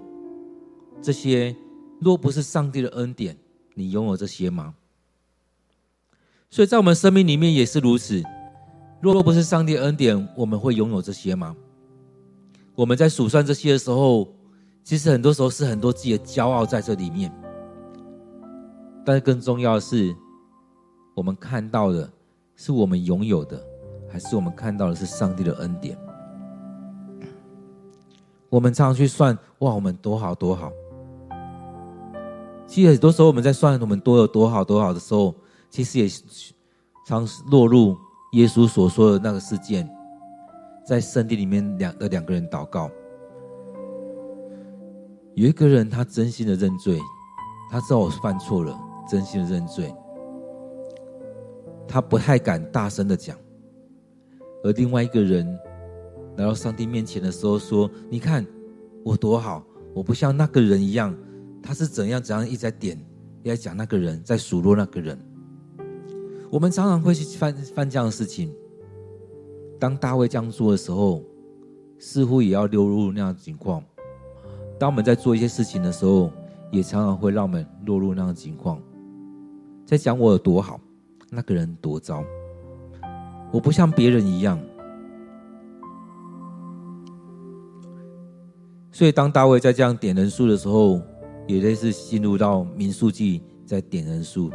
[1.01, 1.55] 这些
[1.99, 3.35] 若不是上帝的恩典，
[3.73, 4.73] 你拥有这些吗？
[6.49, 8.23] 所以在我们生命里面也是如此。
[9.01, 11.55] 若不是上帝恩典，我们会拥有这些吗？
[12.73, 14.27] 我们在数算这些的时候，
[14.83, 17.31] 其实很多时候是很多自己的骄傲在这里面。
[19.07, 20.13] 但是更重要的是，
[21.13, 22.11] 我们看到的
[22.57, 23.57] 是我们拥有的，
[24.11, 25.97] 还是我们看到的是上帝的恩典？
[28.49, 30.73] 我们常常去算，哇，我们多好多好。
[32.67, 35.33] 其实很多时候我们在算我们多有多好多好的时候。
[35.69, 36.09] 其实也
[37.05, 37.95] 常落入
[38.31, 39.87] 耶稣所说的那个事件，
[40.85, 42.89] 在圣地里面两的两个人祷告，
[45.35, 46.99] 有一个人他真心的认罪，
[47.69, 49.93] 他知道我犯错了，真心的认罪，
[51.87, 53.37] 他不太敢大声的讲，
[54.63, 55.47] 而另外一个人
[56.35, 58.45] 来到上帝面前的时候说：“你看
[59.03, 61.15] 我多好，我不像那个人一样，
[61.63, 62.97] 他是怎样怎样一直在点，
[63.43, 65.17] 一直在讲那个人，在数落那个人。”
[66.51, 68.53] 我们常常会去犯犯这样的事情。
[69.79, 71.21] 当大卫这样做的时候，
[71.99, 73.83] 似乎也要流入那样的情况。
[74.79, 76.31] 当我们在做一些事情的时候，
[76.71, 78.81] 也常常会让我们落入那样的情况。
[79.87, 80.77] 在讲我有多好，
[81.29, 82.21] 那个人多糟，
[83.53, 84.59] 我不像别人一样。
[88.91, 90.99] 所以，当大卫在这样点人数的时候，
[91.47, 94.51] 也类似进入到民数记在点人数。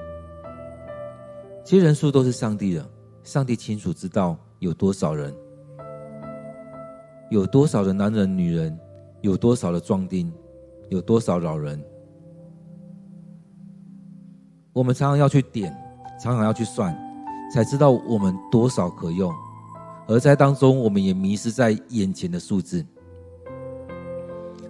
[1.64, 2.87] 其实人数都是上帝的，
[3.23, 5.35] 上帝清楚知道有多少人，
[7.31, 8.79] 有多少的男人、女人，
[9.23, 10.31] 有多少的壮丁，
[10.90, 11.83] 有多少老人。
[14.72, 15.74] 我们常常要去点，
[16.18, 16.96] 常常要去算，
[17.52, 19.32] 才知道我们多少可用。
[20.06, 22.85] 而在当中，我们也迷失在眼前的数字。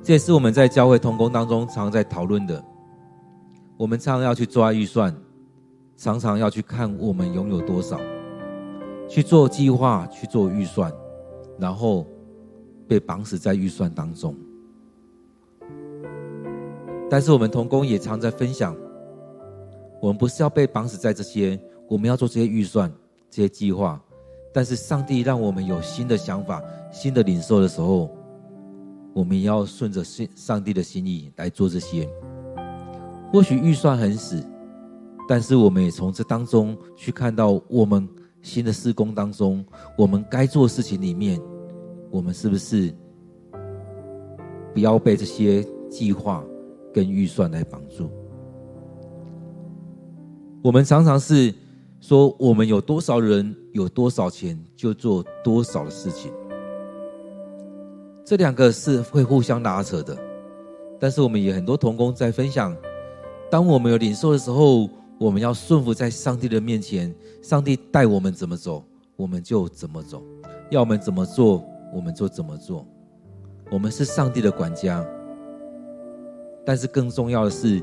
[0.03, 2.63] 这也是我们在教会同工当中常常在讨论的。
[3.77, 5.15] 我们常常要去抓预算。
[5.95, 8.01] 常常要去看我们拥有多少，
[9.09, 10.93] 去做计划，去做预算，
[11.61, 12.05] 然后
[12.89, 14.35] 被绑死在预算当中。
[17.09, 18.75] 但是我们同工也常在分享，
[20.03, 21.57] 我们不是要被绑死在这些，
[21.89, 22.93] 我们要做这些预算、
[23.31, 24.03] 这些计划。
[24.53, 26.61] 但是上帝让我们有新的想法、
[26.91, 28.11] 新的领受的时候，
[29.15, 30.03] 我们也要顺着
[30.35, 32.09] 上帝的心意来做这些。
[33.33, 34.45] 或许预算很死。
[35.29, 38.07] 但是我们也从这当中去看到，我们
[38.43, 39.65] 新的施工当中，
[39.97, 41.41] 我们该做的事情里面，
[42.11, 42.93] 我们是不是
[44.75, 46.45] 不要被这些计划
[46.93, 48.11] 跟预算来绑住？
[50.63, 51.53] 我们常常是
[52.01, 56.33] 说，我们有多少人，有多少钱，就做多少的事情。
[58.25, 60.17] 这两个是会互相拉扯的。
[61.01, 62.77] 但是我们也很多同工在分享，
[63.51, 64.89] 当我们有领受的时候。
[65.19, 68.83] 我们要顺服在上帝的面前，上帝带我们怎么走，
[69.15, 70.19] 我们就怎么走；
[70.69, 72.85] 要我们怎么做，我们就怎么做。
[73.71, 75.07] 我们是上帝的管家，
[76.67, 77.81] 但是更重要的是，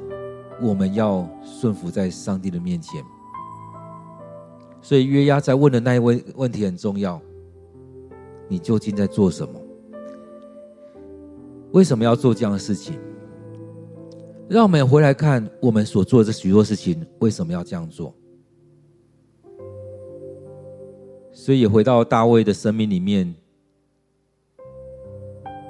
[0.62, 3.04] 我们要顺服在上帝的面前。
[4.82, 7.22] 所以约押在问的那一位问题很重要：
[8.48, 9.60] 你究竟在做什么？
[11.72, 12.98] 为什么要做这样的事情？
[14.48, 18.14] 让我们回来看我们所做的这许多事情，为什么要这样做？
[21.32, 23.34] 所以也回到大卫的生命里面，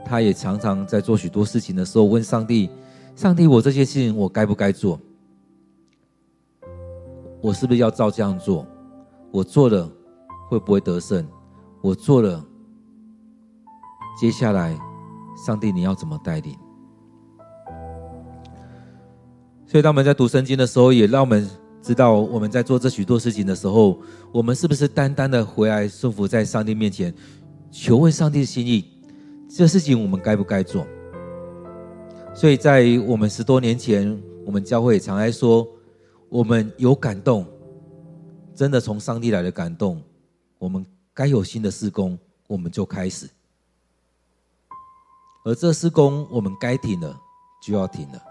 [0.05, 2.69] 他也常常在做许多事情的时候问上帝
[3.19, 4.97] ：“上帝，我这些事情我该不该做？
[7.41, 8.65] 我是不是要照这样做？
[9.29, 9.91] 我做了
[10.47, 11.27] 会不会得胜？
[11.81, 12.41] 我做了，
[14.17, 14.73] 接下来
[15.45, 16.55] 上帝你要怎么带领？”
[19.67, 21.45] 所以，当我们在读圣经的时候，也让我们
[21.81, 23.99] 知道，我们在做这许多事情的时候，
[24.31, 27.13] 我们是不是单单的回来顺服在上帝面前，
[27.69, 28.85] 求问上帝的心意？
[29.49, 30.87] 这事情我们该不该做？
[32.33, 35.67] 所以在我们十多年前，我们教会常来说，
[36.29, 37.45] 我们有感动，
[38.55, 40.01] 真的从上帝来的感动，
[40.57, 43.27] 我们该有新的施工，我们就开始；
[45.43, 47.19] 而这施工，我们该停了，
[47.61, 48.21] 就要停了。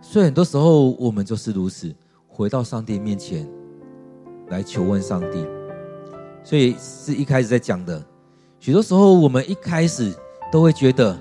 [0.00, 1.94] 所以很多时候，我们就是如此，
[2.26, 3.46] 回到上帝面前
[4.48, 5.46] 来求问上帝。
[6.42, 8.02] 所以是一开始在讲的，
[8.66, 10.12] 许多时候我们一开始
[10.50, 11.16] 都会觉得，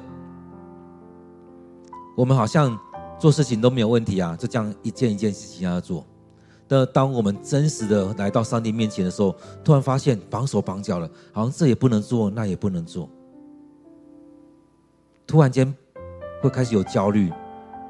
[2.17, 2.75] 我们好像
[3.19, 6.03] 做事情都没有问题啊，就这样一件一件事情要做。
[6.67, 13.07] 但当我们真实的来到上帝面前的时候，突然发现绑手绑脚了，好像这也不能做，那也不能做。
[15.27, 15.71] 突然间
[16.41, 17.31] 会开始有焦虑。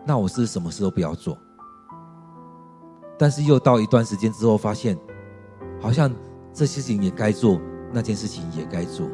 [0.05, 1.37] 那我是什么事都不要做，
[3.17, 4.97] 但是又到一段时间之后，发现
[5.79, 6.13] 好像
[6.53, 7.57] 这事情也该做，
[7.93, 9.07] 那件事情也该做。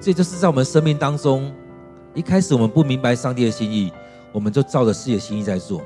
[0.00, 1.52] 这就是在我们生命当中，
[2.14, 3.92] 一开始我们不明白上帝的心意，
[4.32, 5.82] 我们就照着自己的心意在做。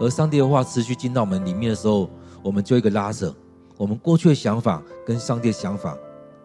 [0.00, 2.10] 而上帝的话持续进到我们里面的时候，
[2.42, 3.34] 我们就一个拉扯，
[3.76, 5.96] 我们过去的想法跟上帝的想法，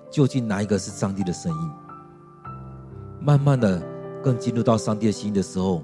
[0.10, 1.71] 究竟哪一个是上帝的声音？
[3.19, 3.82] 慢慢的。
[4.21, 5.82] 更进入到上帝的心意的时候，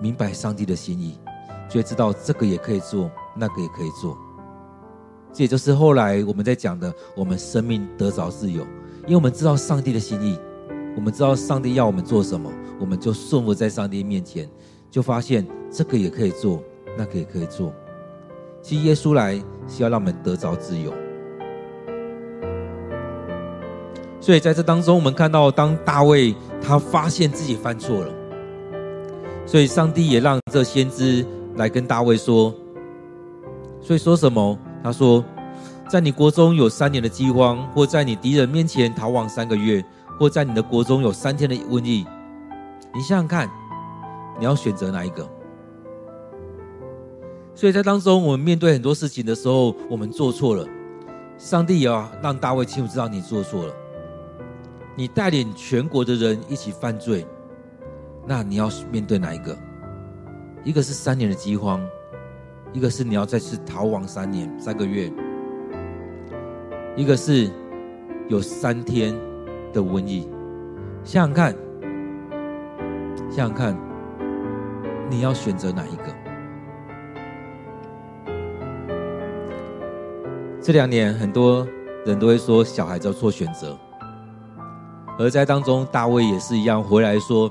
[0.00, 1.20] 明白上帝的心意，
[1.68, 4.16] 就会知道这个也可以做，那个也可以做。
[5.30, 8.66] 这也就是后来我们在讲的，我们生命得着自由，
[9.10, 10.38] 因为我们知道上帝的心意，
[10.94, 12.48] 我们知道上帝要我们做什么，
[12.78, 14.48] 我们就顺服在上帝面前，
[14.88, 16.62] 就发现这个也可以做，
[16.96, 17.72] 那个也可以做。
[18.62, 19.34] 其实耶稣来
[19.66, 20.92] 是要让我们得着自由。
[24.20, 26.32] 所以在这当中，我们看到当大卫。
[26.62, 28.12] 他发现自己犯错了，
[29.44, 32.54] 所以上帝也让这先知来跟大卫说。
[33.80, 34.56] 所以说什么？
[34.84, 35.24] 他说，
[35.90, 39.84] 在你国中有三年的饥荒，或在你敌人面前逃亡三个月，
[40.20, 42.06] 或在你的国中有三天的瘟疫。
[42.94, 43.50] 你想想看，
[44.38, 45.28] 你要选择哪一个？
[47.56, 50.64] 所以在当中，我们面对很多事情的时候，我们做错了，
[51.36, 53.74] 上帝也要让大卫清楚知道你做错了。
[54.94, 57.26] 你带领全国的人一起犯罪，
[58.28, 59.58] 那你要面对哪一个？
[60.62, 61.84] 一个是三年的饥荒，
[62.72, 65.12] 一个是你要再次逃亡三年三个月，
[67.00, 67.50] 一个是
[68.28, 69.14] 有三天
[69.72, 70.28] 的瘟疫。
[71.02, 71.56] 想想看，
[73.30, 73.74] 想想看，
[75.08, 76.04] 你要选择哪一个？
[80.60, 81.66] 这两年很多
[82.04, 83.74] 人都会说，小孩子要做选择。
[85.18, 87.50] 而在当中，大卫也是一样，回来说：“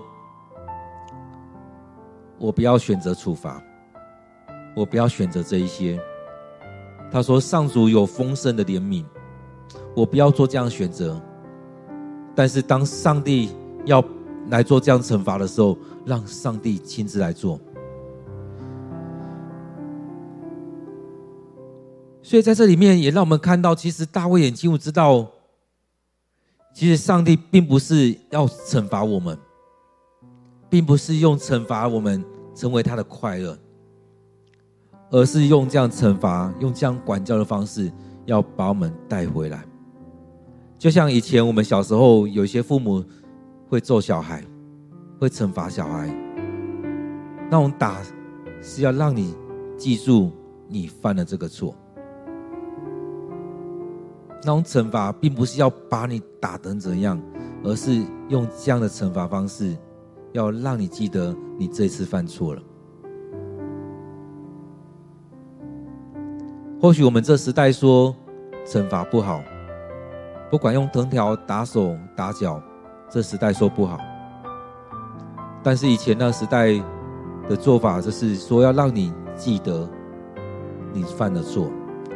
[2.38, 3.60] 我不要选择处罚，
[4.76, 6.00] 我不要选择这一些。”
[7.12, 9.04] 他说：“上主有丰盛的怜悯，
[9.96, 11.22] 我不要做这样选择。
[12.36, 13.50] 但是当上帝
[13.86, 14.04] 要
[14.50, 17.60] 来做这样惩罚的时候，让上帝亲自来做。”
[22.22, 25.28] 所以在这里面也让我们看到，其实大卫也清楚知道。
[26.72, 29.38] 其实上帝并不是要惩罚我们，
[30.70, 32.24] 并不是用惩罚我们
[32.54, 33.58] 成为他的快乐，
[35.10, 37.92] 而是用这样惩罚、用这样管教的方式，
[38.26, 39.66] 要把我们带回来。
[40.80, 43.04] 就像以前我们小时候，有些父母
[43.68, 44.42] 会揍小孩，
[45.20, 46.08] 会惩罚小孩，
[47.52, 48.02] 那种打
[48.62, 49.36] 是要让你
[49.78, 50.32] 记住
[50.70, 51.76] 你犯了这个错。
[54.42, 57.22] 那种惩罚并不是要把你打成怎样，
[57.62, 59.76] 而是用这样的惩罚方式，
[60.32, 62.62] 要让你记得你这次犯错了。
[66.80, 68.16] 或许我们这时代说
[68.66, 69.44] 惩罚不好，
[70.50, 72.62] 不管用藤条打手打脚，
[73.10, 73.98] 这时代说不好。
[75.62, 76.74] 但是以前那时代
[77.48, 79.88] 的做法，就是说要让你记得
[80.92, 81.70] 你犯的错，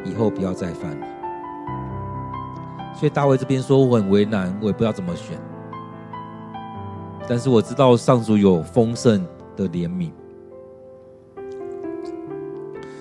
[0.03, 1.07] 以后不要再犯了。
[2.95, 5.37] 所以大卫这边说我很为难，我也不知道怎么选。
[7.27, 9.25] 但是我知道上主有丰盛
[9.55, 10.11] 的怜悯，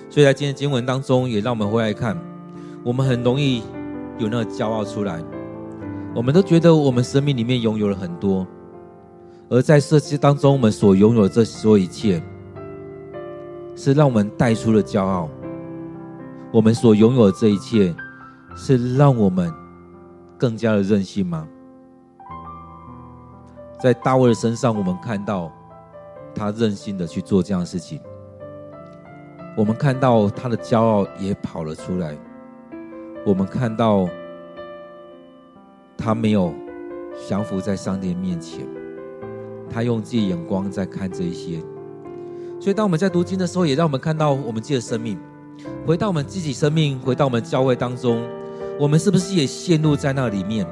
[0.09, 2.17] 所以在今天经文当中，也让我们回来看，
[2.83, 3.63] 我们很容易
[4.19, 5.21] 有那个骄傲出来，
[6.15, 8.45] 我们都觉得我们生命里面拥有了很多，
[9.49, 12.21] 而在设计当中，我们所拥有的这所有一切，
[13.75, 15.29] 是让我们带出了骄傲。
[16.51, 17.93] 我们所拥有的这一切，
[18.55, 19.51] 是让我们
[20.37, 21.47] 更加的任性吗？
[23.81, 25.51] 在大卫的身上，我们看到
[26.35, 27.99] 他任性的去做这样的事情。
[29.57, 32.15] 我们看到他的骄傲也跑了出来。
[33.25, 34.07] 我们看到
[35.97, 36.53] 他没有
[37.27, 38.67] 降服在上帝面前，
[39.69, 41.59] 他用自己眼光在看这一些。
[42.59, 45.17] 所以，当我们在读经的时候，也让我们看到我们自己的生命，
[45.85, 48.21] 回到我们自己生命，回到我们教会当中，
[48.79, 50.65] 我们是不是也陷入在那里面，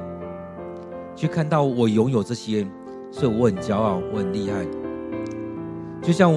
[1.16, 2.66] 去看到我拥有这些？
[3.10, 4.66] 所以我很骄傲，我很厉害。
[6.02, 6.32] 就像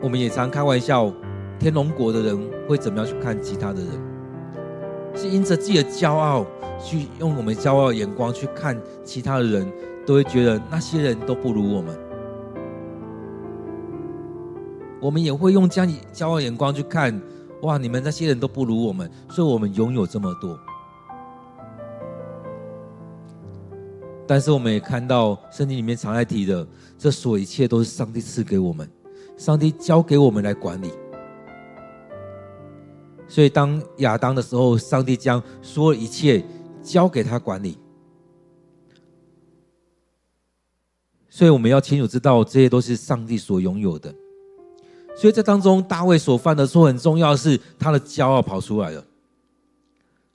[0.00, 1.12] 我们也常开玩笑，
[1.58, 4.09] 天龙国的人会怎么样去看其他的人？
[5.14, 6.46] 是因着自己的骄傲，
[6.82, 9.70] 去用我们骄傲的眼光去看其他的人，
[10.06, 11.98] 都会觉得那些人都不如我们。
[15.00, 17.20] 我们也会用这样骄傲眼光去看，
[17.62, 20.58] 哇，你们那些人都不如我们，所以我们拥有这么多。
[24.26, 28.88] 但是我们也看到圣经里面常爱提的，这所有一切都是上帝赐给我们，
[29.36, 30.92] 上帝交给我们来管理。
[33.30, 36.44] 所以当亚当的时候，上帝将所有一切
[36.82, 37.78] 交给他管理。
[41.28, 44.12] 所以我们要清楚知道，这些都是上帝所拥有的。
[45.16, 49.04] 所以在当中，大卫所犯的错很重要是他的骄傲跑出来了，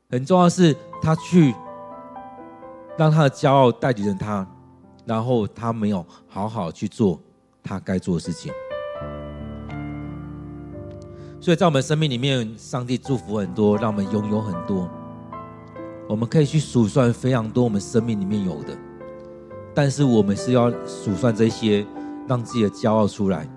[0.09, 1.53] 很重要是他去。
[2.97, 4.47] 让他的骄傲带领着他，
[5.03, 7.19] 然后他没有好好去做
[7.61, 8.53] 他该做的事情。
[11.45, 14.89] 所以在我们生命里面，上帝祝福很多，让我们拥有很多。
[16.09, 18.75] 我们可以去数算非常多我们生命里面有的，
[19.71, 21.85] 但是我们是要数算这些，
[22.27, 23.47] 让自己的骄傲出来，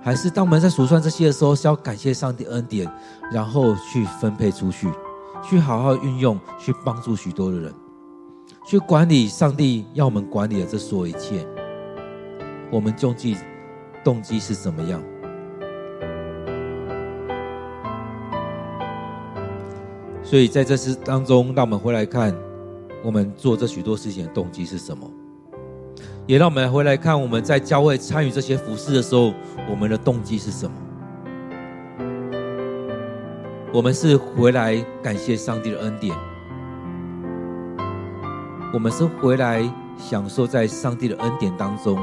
[0.00, 2.88] 还是当我们在数算这些的时候，是要感谢上帝恩典，
[3.32, 4.88] 然后去分配出去，
[5.42, 7.74] 去好好运用，去帮助许多的人。
[8.64, 11.44] 去管理上帝要我们管理的这所有一切，
[12.70, 13.36] 我们究竟
[14.04, 15.02] 动机是怎么样？
[20.28, 22.36] 所以在这次当中，让我们回来看，
[23.02, 25.10] 我们做这许多事情的动机是什么？
[26.26, 29.32] 也让我们回来看，我们在教会参与这些服事的时候，
[29.70, 30.72] 我们的动机是什么？
[33.72, 36.14] 我们是回来感谢上帝的恩典。
[38.74, 39.66] 我们是回来
[39.96, 41.98] 享受在上帝的恩典当中，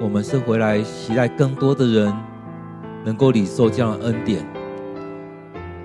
[0.00, 2.10] 我们是回来期待更多的人
[3.04, 4.42] 能够领受这样的恩典，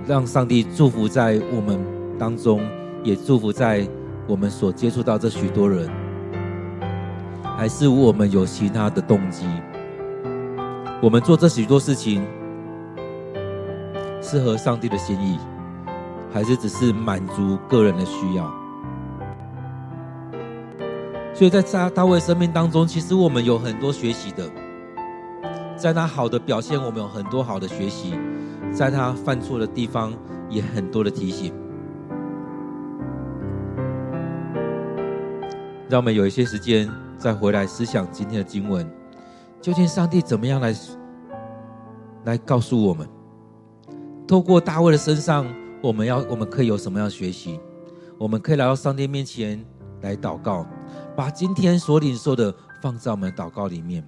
[0.08, 1.80] 让上帝祝福在我们
[2.20, 2.62] 当中，
[3.03, 3.88] 也祝福在
[4.28, 5.89] 我们所接触到这许多人，
[7.58, 9.47] 还是我们有其他的动机？
[11.01, 12.24] 我们做这许多事情
[14.22, 15.39] 是合上帝的心意？
[16.32, 18.51] 还是只是满足个人的需要？
[21.34, 24.47] 所以在大大卫生命当中，其实我们有很多学习的。
[25.76, 28.14] 在他好的表现，我们有很多好的学习；
[28.76, 30.13] 在他犯错的地方，
[30.49, 31.53] 也很多的提醒。
[35.89, 38.86] 让我们有一些时间再回来思想今天的经文，
[39.61, 40.76] 究竟上帝怎么样来
[42.26, 43.07] 来告诉我们？
[44.28, 45.47] 透过大卫的身上。
[45.82, 47.59] 我们要，我们可以有什么样的学习？
[48.17, 49.63] 我们可以来到上帝面前
[50.01, 50.65] 来祷告，
[51.15, 52.51] 把今天所领受的
[52.82, 54.03] 放在我们的祷告里面。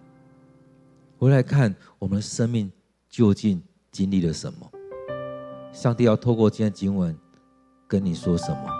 [1.19, 2.71] 回来看我们的生命
[3.07, 3.61] 究竟
[3.91, 4.69] 经历了什么？
[5.73, 7.17] 上帝要透过今天经文
[7.87, 8.76] 跟你说什么？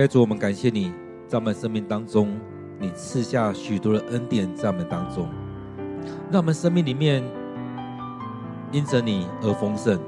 [0.00, 0.90] 在主，我们感谢你，
[1.28, 2.34] 在我们生命当中，
[2.78, 5.28] 你赐下许多的恩典在我们当中，
[6.32, 7.22] 让我们生命里面
[8.72, 10.00] 因着你而丰盛。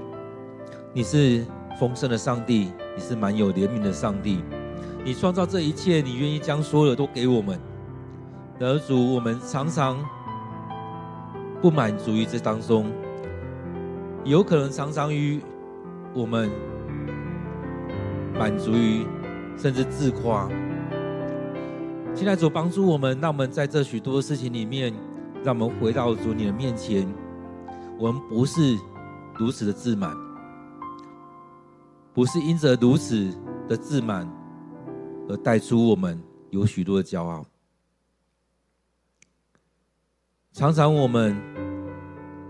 [0.94, 1.44] 你是
[1.78, 4.42] 丰盛的上帝，你是满有怜悯的上帝。
[5.04, 7.60] 你创造这一切，你愿意将所有的都给我们。
[8.60, 10.02] 而主，我们常常
[11.60, 12.90] 不满足于这当中，
[14.24, 15.38] 有可能常常于
[16.14, 16.50] 我们
[18.38, 19.04] 满足于
[19.56, 20.48] 甚至自夸。
[22.14, 24.92] 现在主帮助我们，让我们在这许多事情里面，
[25.42, 27.06] 让我们回到主你的面前。
[27.98, 28.78] 我们不是
[29.34, 30.14] 如此的自满。
[32.14, 33.34] 不是因着如此
[33.66, 34.30] 的自满
[35.30, 37.42] 而带出我们有许多的骄傲。
[40.52, 41.34] 常常我们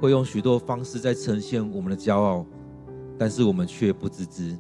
[0.01, 2.45] 会用许多方式在呈现我们的骄傲，
[3.17, 4.59] 但是我们却不自知。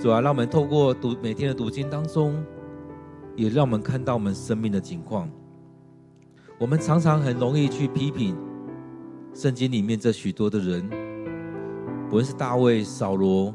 [0.00, 2.44] 主啊，让我们透过读每天的读经当中，
[3.36, 5.30] 也让我们看到我们生命的景况。
[6.58, 8.36] 我们常常很容易去批评
[9.32, 10.88] 圣经里面这许多的人。
[12.08, 13.54] 无论是大卫、扫罗，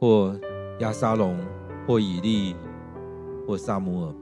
[0.00, 0.36] 或
[0.80, 1.38] 亚沙龙，
[1.86, 2.56] 或以利，
[3.46, 4.14] 或撒母耳，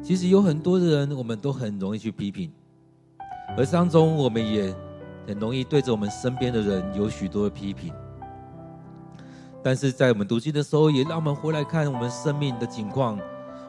[0.00, 2.52] 其实有很多的人，我们都很容易去批评，
[3.56, 4.72] 而当中我们也
[5.26, 7.92] 很容易对着我们身边的人有许多的批评。
[9.68, 13.20] 但是在我们读经的时候，也让我们回来看我们生命的景况，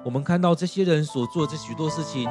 [0.01, 2.23] 我们看到这些人所做这许多事情，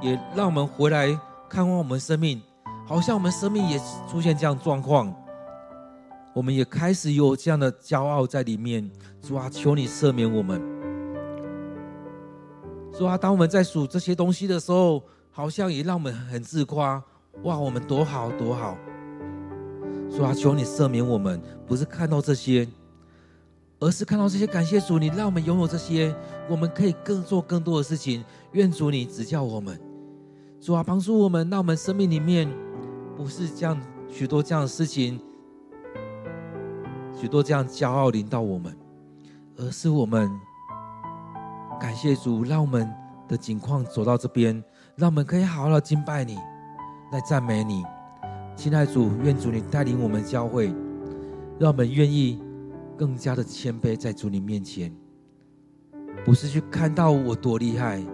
[0.00, 1.06] 也让我们回来
[1.46, 2.40] 看望我们生命，
[2.86, 3.78] 好像我们生命也
[4.10, 5.14] 出现这样状况。
[6.32, 8.90] 我们也开始有这样的骄傲在里面，
[9.20, 10.58] 主啊，求你赦免我们。
[12.90, 17.04] 主啊，当我们在数这些东西的时候，好像也让我们很自夸，
[17.42, 18.78] 哇，我们多好多好。
[20.10, 22.66] 主啊，求你赦免我们，不是看到这些，
[23.80, 24.46] 而是看到这些。
[24.46, 26.14] 感谢主，你让我们拥有这些，
[26.48, 28.24] 我们可以更做更多的事情。
[28.52, 29.80] 愿主你指教我们，
[30.60, 32.48] 主啊，帮助我们，让我们生命里面
[33.16, 35.20] 不是这样许多这样的事情。
[37.18, 38.74] 许多这样骄傲临到我们，
[39.56, 40.30] 而是我们
[41.78, 42.90] 感谢主，让我们
[43.28, 44.62] 的境况走到这边，
[44.96, 46.36] 让我们可以好好的敬拜你，
[47.12, 47.82] 来赞美你。
[48.56, 50.66] 亲爱主，愿主你带领我们教会，
[51.58, 52.42] 让我们愿意
[53.00, 54.94] 更加的谦卑在主你面前，
[56.22, 58.04] 不是去看到我多厉害，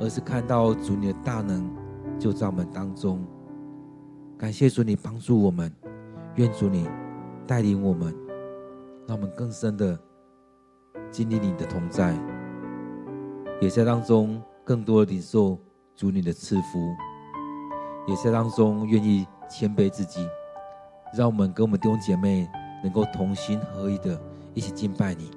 [0.00, 1.70] 而是看到主你的大能
[2.18, 3.22] 就在我们当中。
[4.38, 5.70] 感谢主你帮助我们，
[6.36, 6.88] 愿主你
[7.46, 8.16] 带领我们。
[9.06, 10.00] 让我们更深的
[11.10, 12.18] 经历你的同在，
[13.60, 15.58] 也在当中更多的领受
[15.94, 16.78] 主你的赐福，
[18.06, 20.26] 也在当中愿意谦卑自己，
[21.14, 22.48] 让我们跟我们弟兄姐妹
[22.84, 24.20] 能够同心合一的
[24.54, 25.32] 一起敬拜你。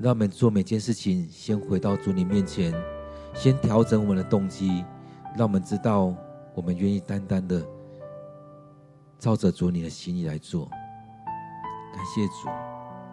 [0.00, 2.74] 让我们做每件事情先回到主你面前，
[3.32, 4.84] 先调整我们的动机，
[5.36, 6.12] 让我们知道
[6.54, 7.64] 我们愿意单单的
[9.18, 10.68] 照着主你的心意来做。
[11.94, 12.48] 感谢主，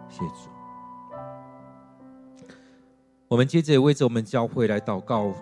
[0.08, 0.50] 谢主。
[3.28, 5.32] 我们接着为着我们教会来祷告，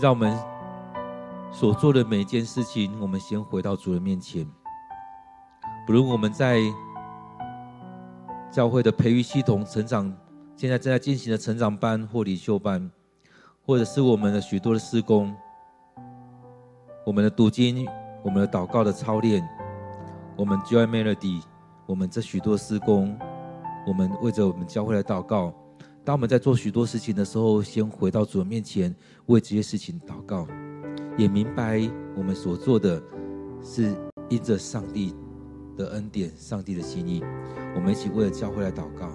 [0.00, 0.38] 让我们
[1.50, 4.46] 所做的每一件事情，我们先回到主的面前。
[5.86, 6.60] 不论我们在
[8.50, 10.12] 教会的培育系统成长，
[10.56, 12.90] 现在正在进行的成长班或领袖班，
[13.64, 15.34] 或者是我们的许多的施工，
[17.04, 17.86] 我们的读经，
[18.22, 19.46] 我们的祷告的操练，
[20.36, 21.42] 我们 Joy Melody。
[21.86, 23.18] 我们这许多施工，
[23.86, 25.54] 我们为着我们教会来祷告。
[26.04, 28.94] 当我们在做许多事情的时候，先回到主的面前，
[29.24, 30.46] 为这些事情祷告，
[31.16, 31.80] 也明白
[32.14, 33.02] 我们所做的
[33.62, 33.96] 是
[34.28, 35.14] 因着上帝
[35.78, 37.24] 的恩典、上帝的心意。
[37.74, 39.08] 我们一起为了教会来祷告。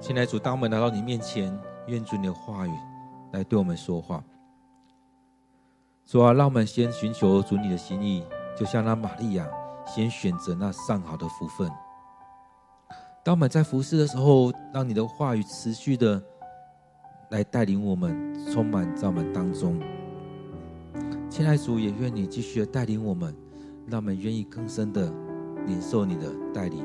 [0.00, 2.70] 亲爱的主，当我们来到你面前，愿主你的话语
[3.32, 4.22] 来对我们说话。
[6.04, 9.48] 主啊，让我们先寻求主你的心意，就像那玛利亚
[9.86, 11.70] 先选择那上好的福分。
[13.24, 16.22] 当我们在服侍的时候，让你的话语持续的
[17.30, 18.14] 来带领我们，
[18.52, 19.80] 充满在我们当中。
[21.30, 23.34] 亲爱的主，也愿你继续的带领我们，
[23.86, 25.10] 让我们愿意更深的
[25.66, 26.84] 领受你的带领。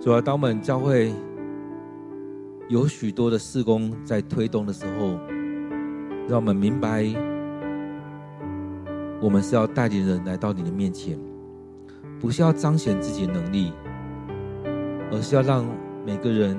[0.00, 1.14] 主要当我们教会
[2.68, 5.16] 有许多的事工在推动的时候，
[6.28, 7.04] 让我们明白，
[9.20, 11.16] 我们是要带领人来到你的面前，
[12.18, 13.72] 不是要彰显自己的能力，
[15.12, 15.68] 而是要让
[16.06, 16.58] 每个人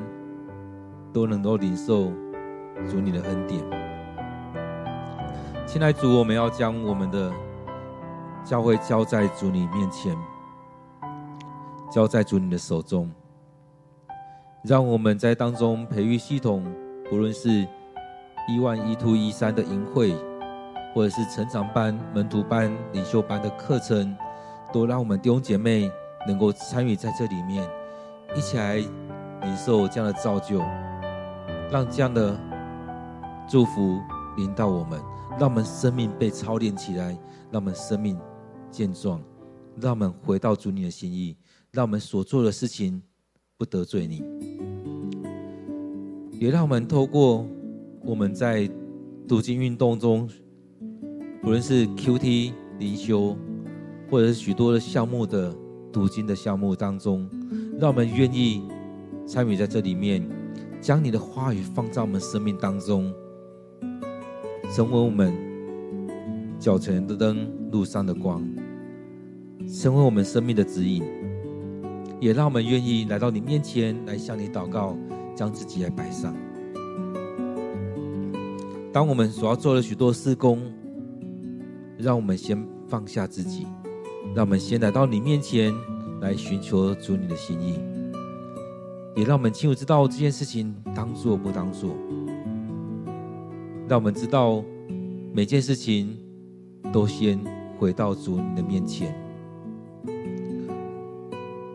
[1.11, 2.11] 都能够领受
[2.87, 3.59] 主你的恩典。
[5.65, 7.33] 亲爱主，我们要将我们的
[8.45, 10.15] 教会交在主你面前，
[11.91, 13.11] 交在主你的手中，
[14.63, 16.63] 让我们在当中培育系统，
[17.09, 17.67] 不论是
[18.47, 20.15] 一万一、two、一三的营会，
[20.93, 24.15] 或者是成长班、门徒班、领袖班的课程，
[24.71, 25.89] 都让我们弟兄姐妹
[26.27, 27.67] 能够参与在这里面，
[28.35, 30.59] 一起来领受这样的造就，
[31.71, 32.39] 让这样的
[33.47, 33.99] 祝福
[34.37, 34.99] 临到我们，
[35.39, 37.17] 让我们生命被操练起来，
[37.51, 38.17] 让我们生命
[38.71, 39.21] 健壮，
[39.79, 41.37] 让我们回到主你的心意，
[41.71, 43.01] 让我们所做的事情
[43.57, 44.23] 不得罪你，
[46.39, 47.45] 也让我们透过
[48.03, 48.69] 我们在
[49.27, 50.29] 读经运动中。
[51.43, 53.35] 无论是 QT 灵修，
[54.09, 55.53] 或者是许多的项目的
[55.91, 57.29] 读经的项目当中，
[57.79, 58.63] 让我们愿意
[59.25, 60.25] 参与在这里面，
[60.79, 63.13] 将你的话语放在我们生命当中，
[64.73, 65.33] 成为我们
[66.59, 68.41] 脚前的灯，路上的光，
[69.67, 71.03] 成为我们生命的指引，
[72.19, 74.97] 也让我们愿意来到你面前来向你祷告，
[75.35, 76.35] 将自己来摆上。
[78.93, 80.61] 当我们所要做的许多事工，
[81.97, 83.65] 让我们先放下自己，
[84.35, 85.73] 让我们先来到你面前
[86.23, 87.77] 来寻求主你的心意，
[89.13, 91.93] 也让我们清楚知道这件事情当做不当做。
[93.89, 94.63] 让我们知道
[95.33, 96.17] 每件事情
[96.93, 97.37] 都先
[97.77, 99.13] 回到主你的面前，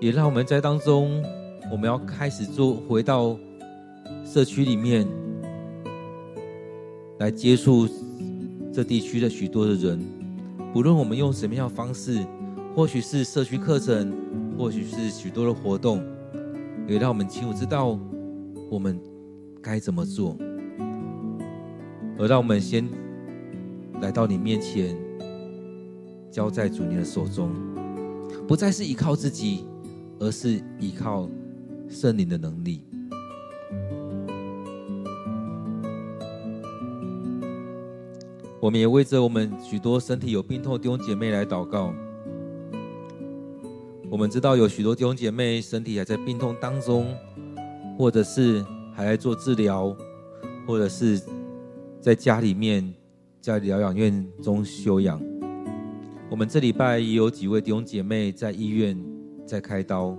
[0.00, 1.22] 也让我们在当中，
[1.70, 3.38] 我们要开始做回到
[4.24, 5.06] 社区里面
[7.18, 7.86] 来接触
[8.72, 10.02] 这地区的许多的人。
[10.72, 12.24] 不论我们用什么样的方式，
[12.74, 14.10] 或许是社区课程，
[14.58, 16.04] 或许是许多的活动，
[16.88, 17.96] 也让我们清楚知道
[18.68, 19.00] 我们
[19.62, 20.36] 该怎么做，
[22.18, 22.84] 而让我们先
[24.00, 24.96] 来到你面前，
[26.28, 27.52] 交在主你的手中，
[28.48, 29.64] 不再是依靠自己，
[30.18, 31.30] 而是依靠
[31.88, 32.82] 圣灵的能力。
[38.60, 41.94] 我们也为着我们许多身体有病痛的弟兄姐妹来祷告。
[44.18, 47.16] 我们知道有许多弟兄姐妹身体还在病痛当中，
[47.96, 49.96] 或者是还在做治疗，
[50.66, 51.22] 或者是
[52.00, 52.92] 在家里面
[53.40, 55.22] 在疗养院中休养。
[56.28, 59.00] 我们这礼拜也有几位弟兄姐妹在医院
[59.46, 60.18] 在开刀。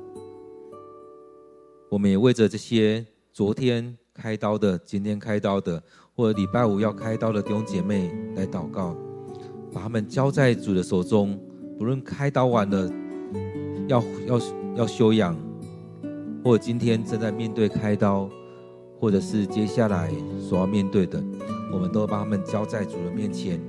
[1.89, 5.83] 我们也为着这些昨天开刀的、今天开刀的。
[6.15, 8.95] 或者礼拜五要开刀的弟兄姐妹来祷告，
[9.73, 11.37] 把他们交在主的手中。
[11.77, 12.89] 不论开刀完了
[13.89, 14.39] 要要
[14.75, 15.35] 要休养，
[16.43, 18.29] 或者今天正在面对开刀，
[18.99, 21.21] 或者是接下来所要面对的，
[21.73, 23.59] 我们都把他们交在主的面前，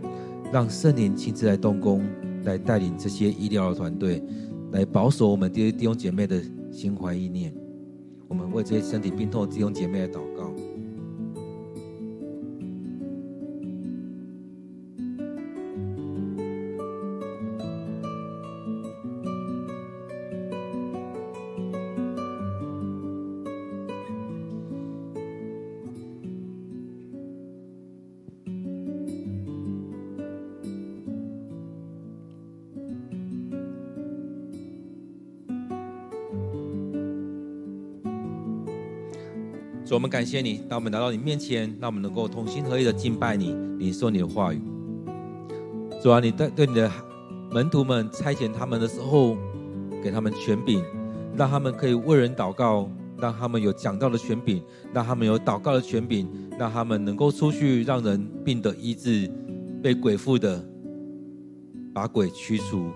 [0.52, 2.04] 让圣灵亲自来动工，
[2.44, 4.22] 来带领这些医疗的团队，
[4.72, 6.38] 来保守我们这些弟兄姐妹的
[6.70, 7.52] 心怀意念。
[8.28, 10.29] 我们为这些身体病痛的弟兄姐妹来祷告
[39.90, 44.62] 主，我们感谢你，当我们来到你面前，让我们能够同心合意的敬拜你，领受你的话语。
[46.00, 46.88] 主啊，你对对你的
[47.50, 49.36] 门徒们差遣他们的时候，
[50.00, 50.80] 给他们权柄，
[51.36, 52.88] 让他们可以为人祷告，
[53.18, 54.62] 让他们有讲道的权柄，
[54.94, 59.28] 让他们有祷告的权柄，让他们能够出去让人病得医治，
[59.82, 60.64] 被鬼附的
[61.92, 62.92] 把鬼驱除，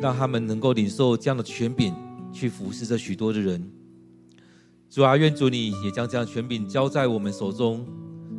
[0.00, 1.92] 让他们能够领受这样的权柄，
[2.32, 3.68] 去服侍着许多的人。
[4.90, 7.86] 主啊，愿主你也将这样权柄交在我们手中，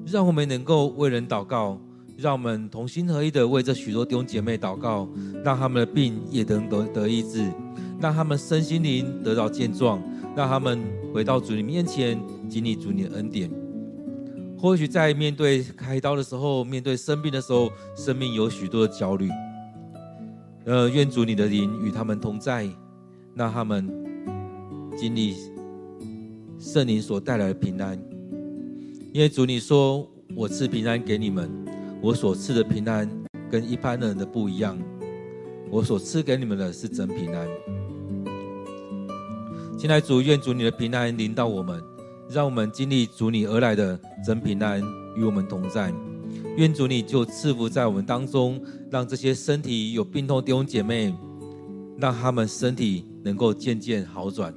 [0.06, 1.80] 让我们能够为人祷告，
[2.18, 5.08] 让我们同心合一的为这许多弟兄姐妹祷告，
[5.46, 7.50] 让他们的病也能得得医治，
[8.02, 10.04] 让他们身心灵得到健壮，
[10.36, 10.84] 让他们
[11.14, 13.50] 回到主你面前，经历主你的恩典。
[14.60, 19.30] 或许在面对开刀的时候，面对生病的时候，生命有许多的焦虑。
[20.66, 22.70] 呃，愿主你的灵与他们同在，
[23.36, 23.90] 让他们
[24.98, 25.34] 经历。
[26.62, 28.00] 圣灵所带来的平安，
[29.12, 30.08] 因为主你说
[30.38, 31.50] ：“我赐平安给你们，
[32.00, 33.10] 我所赐的平安
[33.50, 34.78] 跟一般人的不一样，
[35.72, 37.48] 我所赐给你们的是真平安。”
[39.76, 41.82] 现在主愿主你的平安临到我们，
[42.30, 44.84] 让我们经历主你而来的真平安
[45.18, 45.92] 与我们同在。
[46.58, 51.12] 愿主你就赐福在我们当中，让这些身体有病痛的弟兄姐妹，
[51.98, 54.54] 让他们身体能够渐渐好转。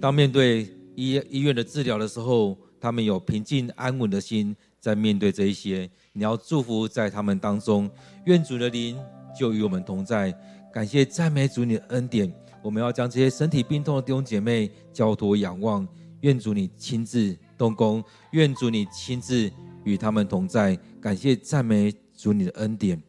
[0.00, 0.66] 当面对
[1.00, 5.90] 医医院的治疗的时候，他们有平静安稳的心在面对这一些。
[6.12, 7.90] 你要祝福在他们当中，
[8.26, 8.98] 愿主的灵
[9.34, 10.30] 就与我们同在。
[10.70, 12.30] 感谢赞美主你的恩典，
[12.62, 15.88] 我们要将这些身体病痛的弟兄姐妹交托仰望。
[16.20, 19.50] 愿主你亲自动工，愿主你亲自
[19.84, 20.78] 与他们同在。
[21.00, 23.02] 感谢赞美主你的恩典。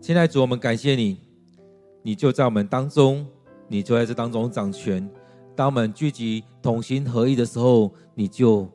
[0.00, 1.18] 亲爱主，我们感谢你，
[2.02, 3.26] 你就在我们当中，
[3.66, 5.10] 你就在这当中掌权。
[5.56, 8.68] 当我们聚集同心合意的时候，你就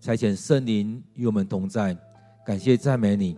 [0.00, 1.96] 差遣圣灵与我们同在。
[2.46, 3.36] 感谢赞美你，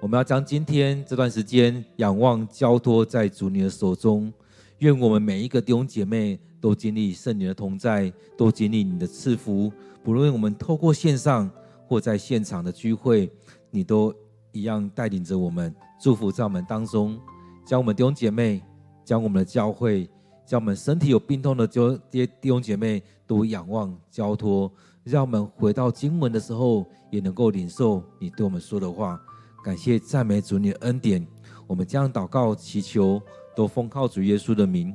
[0.00, 4.32] 我们要将今天这段时间仰望交托在主你的手中。
[4.78, 9.72] 愿我们每一个弟兄姐妹都经历圣灵的同在，都经历你的赐福。
[10.02, 11.48] 不论我们透过线上
[11.86, 13.30] 或在现场的聚会，
[13.70, 14.12] 你都
[14.50, 17.18] 一样带领着我们，祝福在我们当中，
[17.64, 18.60] 将我们弟兄姐妹，
[19.04, 20.08] 将我们的教会。
[20.46, 24.70] 叫我们身体有病痛的就弟兄姐妹都仰望交托，
[25.02, 29.20] 让我们回到经文的时候也能够领受你对我们说的话。
[29.64, 31.26] 感谢赞美主你的恩典，
[31.66, 33.20] 我们将祷告祈求
[33.56, 34.94] 都奉靠主耶稣的名，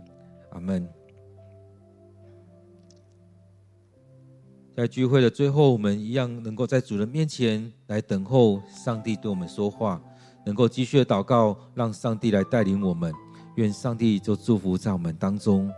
[0.51, 0.87] 阿门。
[4.75, 10.01] 在聚会的最后，我们一样能够在主人面前来等候上帝对我们说话，
[10.45, 13.11] 能够继续祷告，让上帝来带领我们。
[13.59, 15.69] 愿上帝就祝福在我们当中。